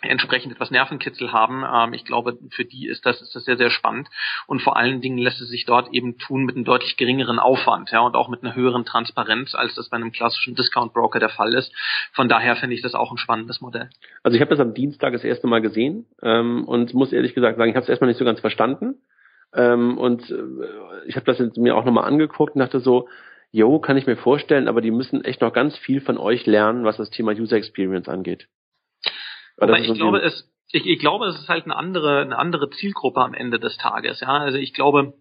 [0.03, 1.65] entsprechend etwas Nervenkitzel haben.
[1.65, 4.09] Ähm, ich glaube, für die ist das, ist das sehr, sehr spannend.
[4.47, 7.91] Und vor allen Dingen lässt es sich dort eben tun mit einem deutlich geringeren Aufwand,
[7.91, 11.29] ja, und auch mit einer höheren Transparenz, als das bei einem klassischen Discount Broker der
[11.29, 11.73] Fall ist.
[12.13, 13.89] Von daher finde ich das auch ein spannendes Modell.
[14.23, 17.59] Also ich habe das am Dienstag das erste Mal gesehen ähm, und muss ehrlich gesagt
[17.59, 18.97] sagen, ich habe es erstmal nicht so ganz verstanden.
[19.55, 23.09] Ähm, und äh, ich habe das mir auch nochmal angeguckt und dachte so,
[23.53, 26.85] jo, kann ich mir vorstellen, aber die müssen echt noch ganz viel von euch lernen,
[26.85, 28.49] was das Thema User Experience angeht.
[29.57, 33.21] Aber ich glaube, es, ich, ich glaube, es ist halt eine andere, eine andere Zielgruppe
[33.21, 34.21] am Ende des Tages.
[34.21, 35.15] Ja, also ich glaube,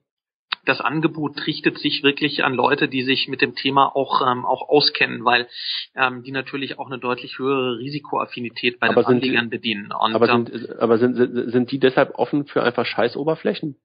[0.65, 4.69] das Angebot richtet sich wirklich an Leute, die sich mit dem Thema auch ähm, auch
[4.69, 5.47] auskennen, weil
[5.95, 9.91] ähm, die natürlich auch eine deutlich höhere Risikoaffinität bei aber den Anlegern die, bedienen.
[9.91, 11.15] Und, aber sind, ähm, aber sind,
[11.51, 13.75] sind die deshalb offen für einfach Scheißoberflächen?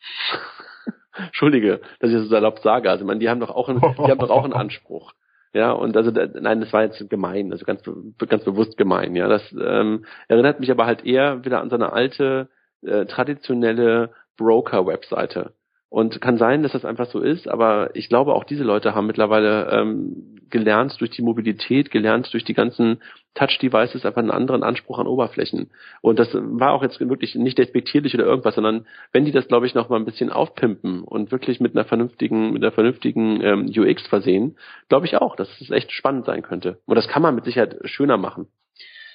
[1.16, 2.90] Entschuldige, dass ich das so salopp sage.
[2.90, 5.12] Also, man, die haben doch auch, einen, die haben doch auch einen Anspruch.
[5.56, 7.82] Ja, und also nein, das war jetzt gemein, also ganz
[8.28, 9.16] ganz bewusst gemein.
[9.16, 12.50] Ja, das ähm, erinnert mich aber halt eher wieder an so eine alte
[12.82, 15.54] äh, traditionelle Broker-Webseite.
[15.88, 19.06] Und kann sein, dass das einfach so ist, aber ich glaube, auch diese Leute haben
[19.06, 23.00] mittlerweile ähm, gelernt durch die Mobilität, gelernt durch die ganzen
[23.34, 25.70] Touch-Devices einfach einen anderen Anspruch an Oberflächen.
[26.00, 29.66] Und das war auch jetzt wirklich nicht despektierlich oder irgendwas, sondern wenn die das, glaube
[29.66, 33.70] ich, noch mal ein bisschen aufpimpen und wirklich mit einer vernünftigen, mit einer vernünftigen ähm,
[33.76, 34.56] UX versehen,
[34.88, 36.80] glaube ich auch, dass es echt spannend sein könnte.
[36.86, 38.48] Und das kann man mit Sicherheit schöner machen.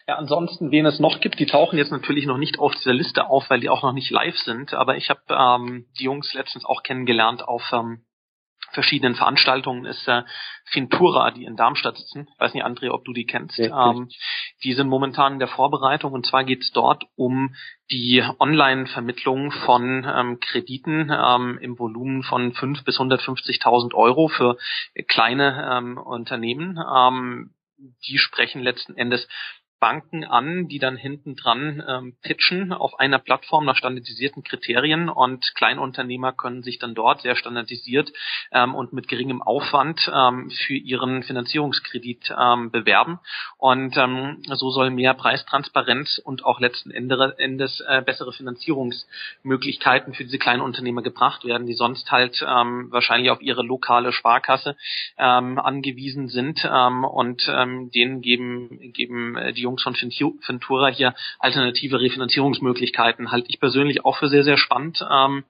[0.07, 3.29] Ja, ansonsten, wen es noch gibt, die tauchen jetzt natürlich noch nicht auf dieser Liste
[3.29, 4.73] auf, weil die auch noch nicht live sind.
[4.73, 8.03] Aber ich habe ähm, die Jungs letztens auch kennengelernt auf ähm,
[8.71, 10.23] verschiedenen Veranstaltungen ist äh,
[10.65, 12.27] Fintura, die in Darmstadt sitzen.
[12.33, 13.57] Ich weiß nicht, André, ob du die kennst.
[13.57, 14.09] Ja, ähm,
[14.63, 17.55] die sind momentan in der Vorbereitung und zwar geht es dort um
[17.91, 24.57] die Online-Vermittlung von ähm, Krediten ähm, im Volumen von 5 bis 150.000 Euro für
[25.07, 26.77] kleine ähm, Unternehmen.
[26.77, 27.53] Ähm,
[28.07, 29.27] die sprechen letzten Endes
[29.81, 35.55] Banken an, die dann hinten dran ähm, pitchen auf einer Plattform nach standardisierten Kriterien und
[35.55, 38.13] Kleinunternehmer können sich dann dort sehr standardisiert
[38.53, 43.19] ähm, und mit geringem Aufwand ähm, für ihren Finanzierungskredit ähm, bewerben.
[43.57, 50.37] Und ähm, so soll mehr Preistransparenz und auch letzten Endes äh, bessere Finanzierungsmöglichkeiten für diese
[50.37, 54.75] kleinen Unternehmer gebracht werden, die sonst halt ähm, wahrscheinlich auf ihre lokale Sparkasse
[55.17, 61.13] ähm, angewiesen sind ähm, und ähm, denen geben, geben äh, die Jungs von Ventura hier
[61.39, 65.05] alternative Refinanzierungsmöglichkeiten halte ich persönlich auch für sehr, sehr spannend.
[65.09, 65.43] Ähm,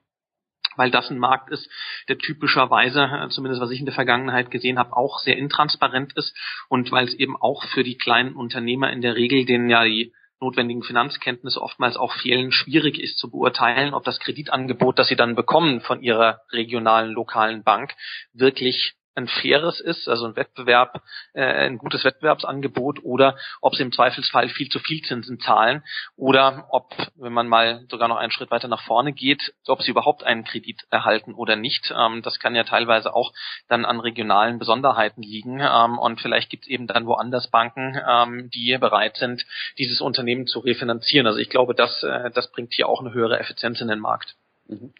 [0.78, 1.70] weil das ein Markt ist,
[2.08, 6.36] der typischerweise, äh, zumindest was ich in der Vergangenheit gesehen habe, auch sehr intransparent ist
[6.70, 10.14] und weil es eben auch für die kleinen Unternehmer in der Regel, denen ja die
[10.40, 15.36] notwendigen Finanzkenntnisse oftmals auch fehlen, schwierig ist zu beurteilen, ob das Kreditangebot, das sie dann
[15.36, 17.94] bekommen von ihrer regionalen, lokalen Bank,
[18.34, 21.02] wirklich ein faires ist, also ein Wettbewerb,
[21.34, 25.84] äh, ein gutes Wettbewerbsangebot oder ob sie im Zweifelsfall viel zu viel Zinsen zahlen
[26.16, 29.92] oder ob, wenn man mal sogar noch einen Schritt weiter nach vorne geht, ob sie
[29.92, 31.94] überhaupt einen Kredit erhalten oder nicht.
[31.96, 33.34] Ähm, das kann ja teilweise auch
[33.68, 38.50] dann an regionalen Besonderheiten liegen ähm, und vielleicht gibt es eben dann woanders Banken, ähm,
[38.54, 39.46] die bereit sind,
[39.78, 41.28] dieses Unternehmen zu refinanzieren.
[41.28, 44.36] Also ich glaube, das, äh, das bringt hier auch eine höhere Effizienz in den Markt.
[44.68, 44.94] Mhm.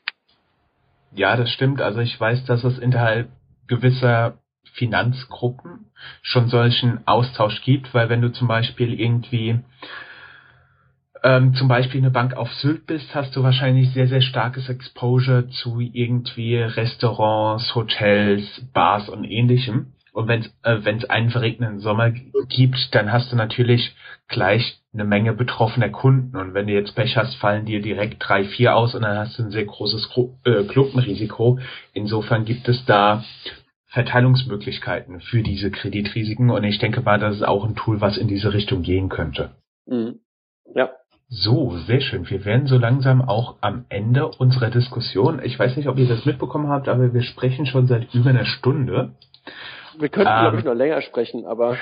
[1.14, 1.82] Ja, das stimmt.
[1.82, 3.30] Also ich weiß, dass es innerhalb
[3.68, 4.40] gewisser
[4.74, 5.92] Finanzgruppen
[6.22, 9.60] schon solchen Austausch gibt, weil wenn du zum Beispiel irgendwie
[11.24, 15.50] ähm, zum Beispiel eine Bank auf Sylt bist, hast du wahrscheinlich sehr, sehr starkes Exposure
[15.50, 18.44] zu irgendwie Restaurants, Hotels,
[18.74, 19.94] Bars und ähnlichem.
[20.14, 23.96] Und wenn es äh, wenn's einen verregneten Sommer gibt, dann hast du natürlich
[24.28, 26.36] gleich eine Menge betroffener Kunden.
[26.36, 29.40] Und wenn du jetzt Pech hast, fallen dir direkt drei, vier aus und dann hast
[29.40, 30.10] du ein sehr großes
[30.46, 31.60] äh, Klumpenrisiko.
[31.94, 33.24] Insofern gibt es da
[33.88, 38.28] Verteilungsmöglichkeiten für diese Kreditrisiken und ich denke mal, das ist auch ein Tool, was in
[38.28, 39.52] diese Richtung gehen könnte.
[39.86, 40.20] Mhm.
[40.76, 40.90] Ja.
[41.28, 42.30] So, sehr schön.
[42.30, 45.42] Wir werden so langsam auch am Ende unserer Diskussion.
[45.44, 48.46] Ich weiß nicht, ob ihr das mitbekommen habt, aber wir sprechen schon seit über einer
[48.46, 49.14] Stunde.
[49.98, 51.78] Wir könnten, ähm, glaube ich, noch länger sprechen, aber.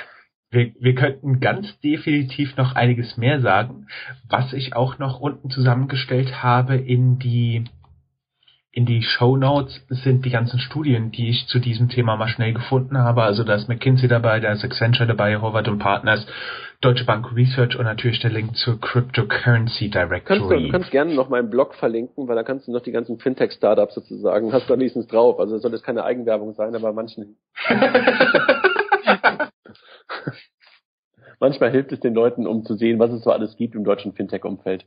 [0.52, 3.88] Wir, wir könnten ganz definitiv noch einiges mehr sagen,
[4.28, 7.66] was ich auch noch unten zusammengestellt habe in die
[8.72, 12.54] in die Show Notes sind die ganzen Studien, die ich zu diesem Thema mal schnell
[12.54, 13.24] gefunden habe.
[13.24, 16.26] Also da ist McKinsey dabei, da ist Accenture dabei, Howard und Partners,
[16.82, 20.40] Deutsche Bank Research und natürlich der Link zur Cryptocurrency Directory.
[20.40, 22.94] Kannst du, du kannst gerne noch meinen Blog verlinken, weil da kannst du noch die
[22.94, 25.40] ganzen Fintech-Startups sozusagen, hast du wenigstens drauf.
[25.40, 27.38] Also soll das keine Eigenwerbung sein, aber manchen.
[31.42, 34.14] Manchmal hilft es den Leuten, um zu sehen, was es so alles gibt im deutschen
[34.14, 34.86] Fintech-Umfeld.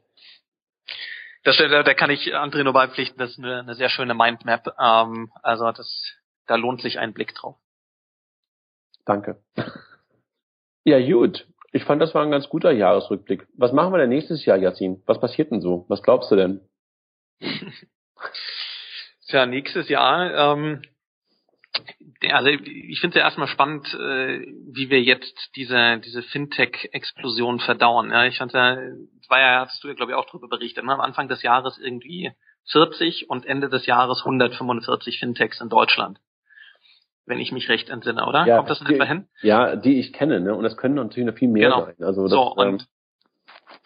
[1.45, 4.75] Das, da, da kann ich André nur beipflichten, das ist eine, eine sehr schöne Mindmap.
[4.81, 6.15] Ähm, also das,
[6.47, 7.57] da lohnt sich ein Blick drauf.
[9.05, 9.43] Danke.
[10.85, 11.47] Ja, gut.
[11.73, 13.47] Ich fand, das war ein ganz guter Jahresrückblick.
[13.57, 15.03] Was machen wir denn nächstes Jahr, Yassin?
[15.07, 15.87] Was passiert denn so?
[15.89, 16.61] Was glaubst du denn?
[19.29, 20.83] Tja, nächstes Jahr, ähm,
[22.31, 28.11] also ich finde es ja erstmal spannend, äh, wie wir jetzt diese, diese Fintech-Explosion verdauern.
[28.11, 28.77] Ja, ich fand ja,
[29.29, 30.93] war ja, hattest du ja glaube ich auch drüber berichtet, ne?
[30.93, 32.31] am Anfang des Jahres irgendwie
[32.71, 36.19] 40 und Ende des Jahres 145 Fintechs in Deutschland.
[37.25, 38.47] Wenn ich mich recht entsinne, oder?
[38.47, 39.29] Ja, Kommt das in etwa hin?
[39.43, 40.55] Ja, die ich kenne, ne?
[40.55, 41.85] Und es können natürlich noch viel mehr genau.
[41.87, 41.95] sein.
[42.01, 42.87] Also das, so, und ähm,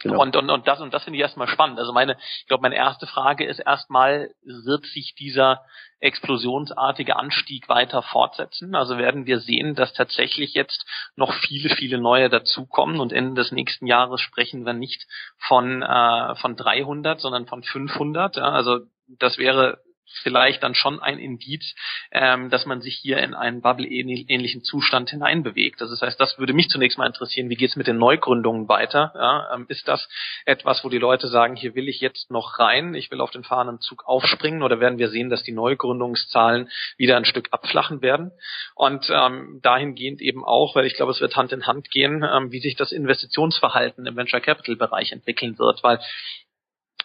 [0.02, 0.20] Genau.
[0.20, 1.78] Und, und, und das und das finde ich erstmal spannend.
[1.78, 5.64] Also meine, ich glaube, meine erste Frage ist erstmal, wird sich dieser
[6.00, 8.74] explosionsartige Anstieg weiter fortsetzen?
[8.74, 10.84] Also werden wir sehen, dass tatsächlich jetzt
[11.16, 15.06] noch viele, viele neue dazukommen und Ende des nächsten Jahres sprechen wir nicht
[15.38, 18.36] von, äh, von 300, sondern von 500.
[18.36, 18.50] Ja?
[18.50, 19.80] Also das wäre
[20.22, 21.74] vielleicht dann schon ein Indiz,
[22.12, 25.80] ähm, dass man sich hier in einen Bubble-ähnlichen Zustand hineinbewegt.
[25.80, 29.12] Das heißt, das würde mich zunächst mal interessieren, wie geht es mit den Neugründungen weiter?
[29.14, 30.08] Ja, ähm, ist das
[30.44, 33.44] etwas, wo die Leute sagen, hier will ich jetzt noch rein, ich will auf den
[33.44, 38.32] fahrenden Zug aufspringen oder werden wir sehen, dass die Neugründungszahlen wieder ein Stück abflachen werden?
[38.74, 42.52] Und ähm, dahingehend eben auch, weil ich glaube, es wird Hand in Hand gehen, ähm,
[42.52, 46.00] wie sich das Investitionsverhalten im Venture Capital Bereich entwickeln wird, weil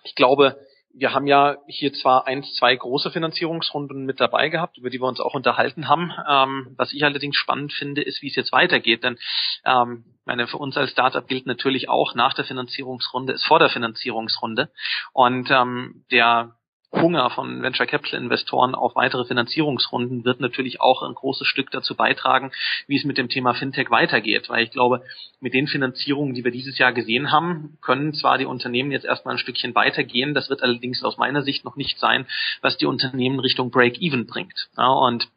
[0.04, 0.58] ich glaube,
[0.94, 5.08] wir haben ja hier zwar eins, zwei große Finanzierungsrunden mit dabei gehabt, über die wir
[5.08, 6.12] uns auch unterhalten haben.
[6.30, 9.04] Ähm, was ich allerdings spannend finde, ist, wie es jetzt weitergeht.
[9.04, 9.18] Denn
[9.66, 13.70] ähm, meine, für uns als Startup gilt natürlich auch, nach der Finanzierungsrunde ist vor der
[13.70, 14.72] Finanzierungsrunde.
[15.14, 16.56] Und ähm, der
[16.94, 21.96] Hunger von Venture Capital Investoren auf weitere Finanzierungsrunden wird natürlich auch ein großes Stück dazu
[21.96, 22.52] beitragen,
[22.88, 24.50] wie es mit dem Thema Fintech weitergeht.
[24.50, 25.04] Weil ich glaube,
[25.40, 29.36] mit den Finanzierungen, die wir dieses Jahr gesehen haben, können zwar die Unternehmen jetzt erstmal
[29.36, 30.34] ein Stückchen weitergehen.
[30.34, 32.28] Das wird allerdings aus meiner Sicht noch nicht sein,
[32.62, 34.70] was die Unternehmen Richtung Break-Even bringt.
[34.78, 35.30] Ja, und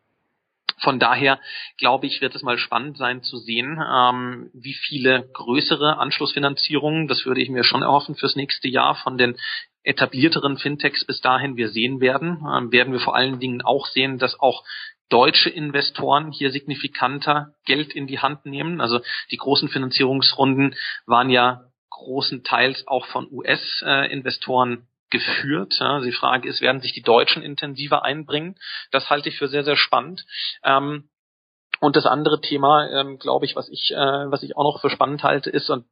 [0.79, 1.39] von daher
[1.79, 7.25] glaube ich, wird es mal spannend sein zu sehen, ähm, wie viele größere Anschlussfinanzierungen, das
[7.25, 9.37] würde ich mir schon erhoffen fürs nächste Jahr von den
[9.85, 14.19] etablierteren Fintechs bis dahin wir sehen werden, ähm, werden wir vor allen Dingen auch sehen,
[14.19, 14.65] dass auch
[15.11, 18.81] deutsche Investoren hier signifikanter Geld in die Hand nehmen.
[18.81, 20.75] Also die großen Finanzierungsrunden
[21.07, 25.75] waren ja großen Teils auch von US-Investoren geführt.
[25.79, 28.57] Ja, die Frage ist, werden sich die Deutschen intensiver einbringen?
[28.91, 30.25] Das halte ich für sehr, sehr spannend.
[30.65, 31.09] Ähm,
[31.81, 34.91] und das andere Thema, ähm, glaube ich, was ich, äh, was ich auch noch für
[34.91, 35.85] spannend halte, ist, und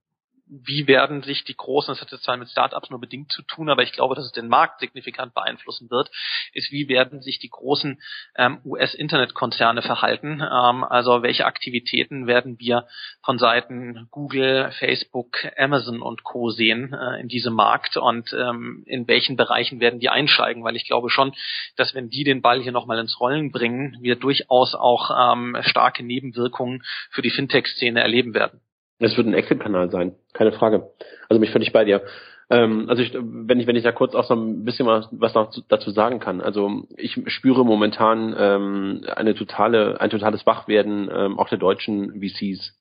[0.47, 3.70] wie werden sich die großen, das hat jetzt zwar mit Startups nur bedingt zu tun,
[3.70, 6.11] aber ich glaube, dass es den Markt signifikant beeinflussen wird,
[6.53, 8.01] ist, wie werden sich die großen
[8.36, 10.40] ähm, US-Internetkonzerne verhalten?
[10.40, 12.86] Ähm, also welche Aktivitäten werden wir
[13.24, 16.51] von Seiten Google, Facebook, Amazon und Co.
[16.51, 20.64] sehen äh, in diesem Markt und ähm, in welchen Bereichen werden die einsteigen?
[20.64, 21.34] Weil ich glaube schon,
[21.76, 26.03] dass wenn die den Ball hier nochmal ins Rollen bringen, wir durchaus auch ähm, starke
[26.03, 28.61] Nebenwirkungen für die Fintech-Szene erleben werden.
[29.03, 30.90] Es wird ein Exit-Kanal sein, keine Frage.
[31.28, 32.03] Also mich völlig bei dir.
[32.50, 35.32] Ähm, also ich, wenn ich wenn ich da kurz auch so ein bisschen was, was
[35.68, 36.40] dazu sagen kann.
[36.40, 42.78] Also ich spüre momentan ähm, eine totale ein totales Wachwerden ähm, auch der deutschen VCs.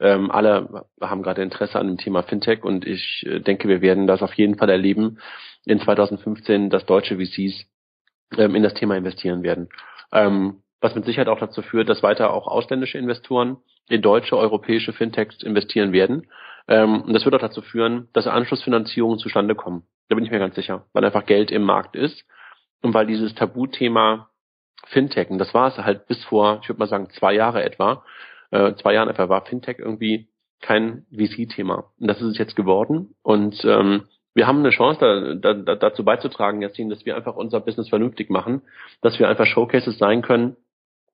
[0.00, 4.06] Ähm, alle haben gerade Interesse an dem Thema Fintech und ich äh, denke, wir werden
[4.06, 5.18] das auf jeden Fall erleben
[5.64, 7.66] in 2015, dass deutsche VCs
[8.36, 9.68] ähm, in das Thema investieren werden.
[10.12, 13.56] Ähm, was mit Sicherheit auch dazu führt, dass weiter auch ausländische Investoren
[13.88, 16.26] in deutsche, europäische Fintechs investieren werden.
[16.68, 19.84] Ähm, und das wird auch dazu führen, dass Anschlussfinanzierungen zustande kommen.
[20.10, 22.26] Da bin ich mir ganz sicher, weil einfach Geld im Markt ist
[22.82, 24.28] und weil dieses Tabuthema
[24.88, 28.04] Fintech, und das war es halt bis vor, ich würde mal sagen, zwei Jahre etwa,
[28.50, 30.28] äh, zwei Jahren etwa war Fintech irgendwie
[30.60, 31.92] kein VC-Thema.
[31.98, 33.14] Und das ist es jetzt geworden.
[33.22, 34.04] Und ähm,
[34.34, 38.28] wir haben eine Chance, da, da, dazu beizutragen, Jasmin, dass wir einfach unser Business vernünftig
[38.28, 38.62] machen,
[39.00, 40.56] dass wir einfach Showcases sein können,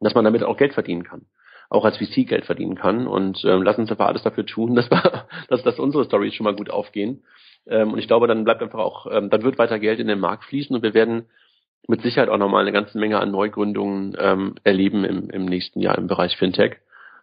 [0.01, 1.27] dass man damit auch Geld verdienen kann
[1.71, 3.07] auch als VC Geld verdienen kann.
[3.07, 6.45] Und ähm, lass uns einfach alles dafür tun, dass, wir, dass, dass unsere Stories schon
[6.45, 7.23] mal gut aufgehen.
[7.67, 10.21] Ähm, und ich glaube, dann bleibt einfach auch, ähm, dann wird weiter Geld in den
[10.21, 11.27] Markt fließen und wir werden
[11.89, 15.97] mit Sicherheit auch nochmal eine ganze Menge an Neugründungen ähm, erleben im, im nächsten Jahr
[15.97, 16.77] im Bereich Fintech.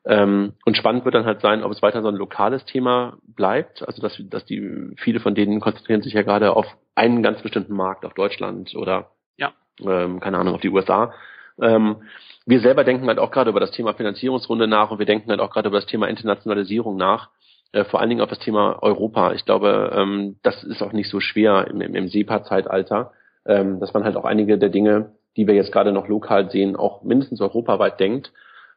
[0.05, 3.86] Ähm, und spannend wird dann halt sein, ob es weiter so ein lokales Thema bleibt,
[3.86, 6.65] also dass, dass die viele von denen konzentrieren sich ja gerade auf
[6.95, 9.51] einen ganz bestimmten Markt, auf Deutschland oder ja.
[9.82, 11.13] ähm, keine Ahnung, auf die USA.
[11.61, 11.97] Ähm,
[12.45, 15.39] wir selber denken halt auch gerade über das Thema Finanzierungsrunde nach und wir denken halt
[15.39, 17.29] auch gerade über das Thema Internationalisierung nach,
[17.73, 19.33] äh, vor allen Dingen auf das Thema Europa.
[19.33, 23.11] Ich glaube, ähm, das ist auch nicht so schwer im, im, im SEPA-Zeitalter,
[23.45, 26.75] ähm, dass man halt auch einige der Dinge, die wir jetzt gerade noch lokal sehen,
[26.75, 28.31] auch mindestens europaweit denkt.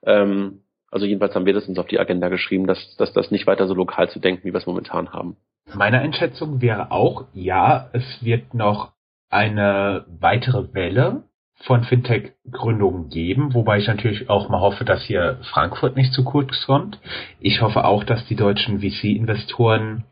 [0.05, 3.47] Ähm, also jedenfalls haben wir das uns auf die Agenda geschrieben, dass, dass das nicht
[3.47, 5.37] weiter so lokal zu denken, wie wir es momentan haben.
[5.75, 8.93] Meine Einschätzung wäre auch, ja, es wird noch
[9.29, 11.23] eine weitere Welle
[11.61, 16.65] von Fintech-Gründungen geben, wobei ich natürlich auch mal hoffe, dass hier Frankfurt nicht zu kurz
[16.67, 16.99] kommt.
[17.39, 20.05] Ich hoffe auch, dass die deutschen VC-Investoren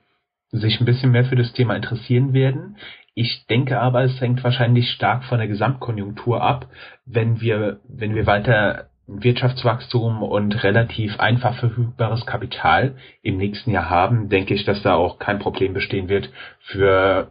[0.51, 2.77] sich ein bisschen mehr für das Thema interessieren werden.
[3.15, 6.67] Ich denke aber, es hängt wahrscheinlich stark von der Gesamtkonjunktur ab,
[7.05, 14.29] wenn wir, wenn wir weiter Wirtschaftswachstum und relativ einfach verfügbares Kapital im nächsten Jahr haben,
[14.29, 16.31] denke ich, dass da auch kein Problem bestehen wird
[16.61, 17.31] für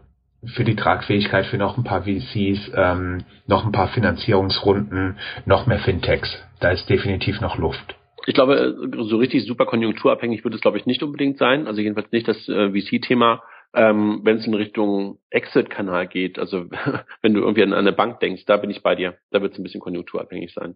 [0.54, 5.80] für die Tragfähigkeit für noch ein paar VCs, ähm, noch ein paar Finanzierungsrunden, noch mehr
[5.80, 6.30] Fintechs.
[6.60, 7.96] Da ist definitiv noch Luft.
[8.26, 11.68] Ich glaube, so richtig super konjunkturabhängig wird es, glaube ich, nicht unbedingt sein.
[11.68, 13.42] Also jedenfalls nicht das äh, VC-Thema.
[13.74, 16.66] Ähm, wenn es in Richtung Exit-Kanal geht, also
[17.22, 19.18] wenn du irgendwie an eine Bank denkst, da bin ich bei dir.
[19.32, 20.76] Da wird es ein bisschen konjunkturabhängig sein.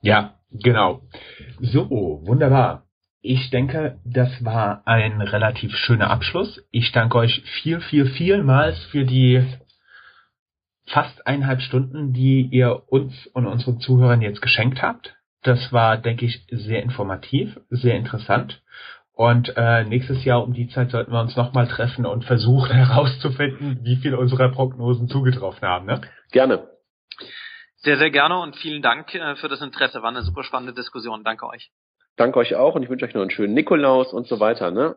[0.00, 1.02] Ja, genau.
[1.60, 1.88] So,
[2.26, 2.83] wunderbar.
[3.26, 6.62] Ich denke, das war ein relativ schöner Abschluss.
[6.70, 9.42] Ich danke euch viel, viel, vielmals für die
[10.88, 15.16] fast eineinhalb Stunden, die ihr uns und unseren Zuhörern jetzt geschenkt habt.
[15.42, 18.62] Das war, denke ich, sehr informativ, sehr interessant.
[19.14, 23.78] Und äh, nächstes Jahr um die Zeit sollten wir uns nochmal treffen und versuchen herauszufinden,
[23.84, 25.86] wie viel unserer Prognosen zugetroffen haben.
[25.86, 26.02] Ne?
[26.30, 26.68] Gerne.
[27.76, 30.02] Sehr, sehr gerne und vielen Dank äh, für das Interesse.
[30.02, 31.24] War eine super spannende Diskussion.
[31.24, 31.70] Danke euch.
[32.16, 34.70] Danke euch auch und ich wünsche euch noch einen schönen Nikolaus und so weiter.
[34.70, 34.92] Ne?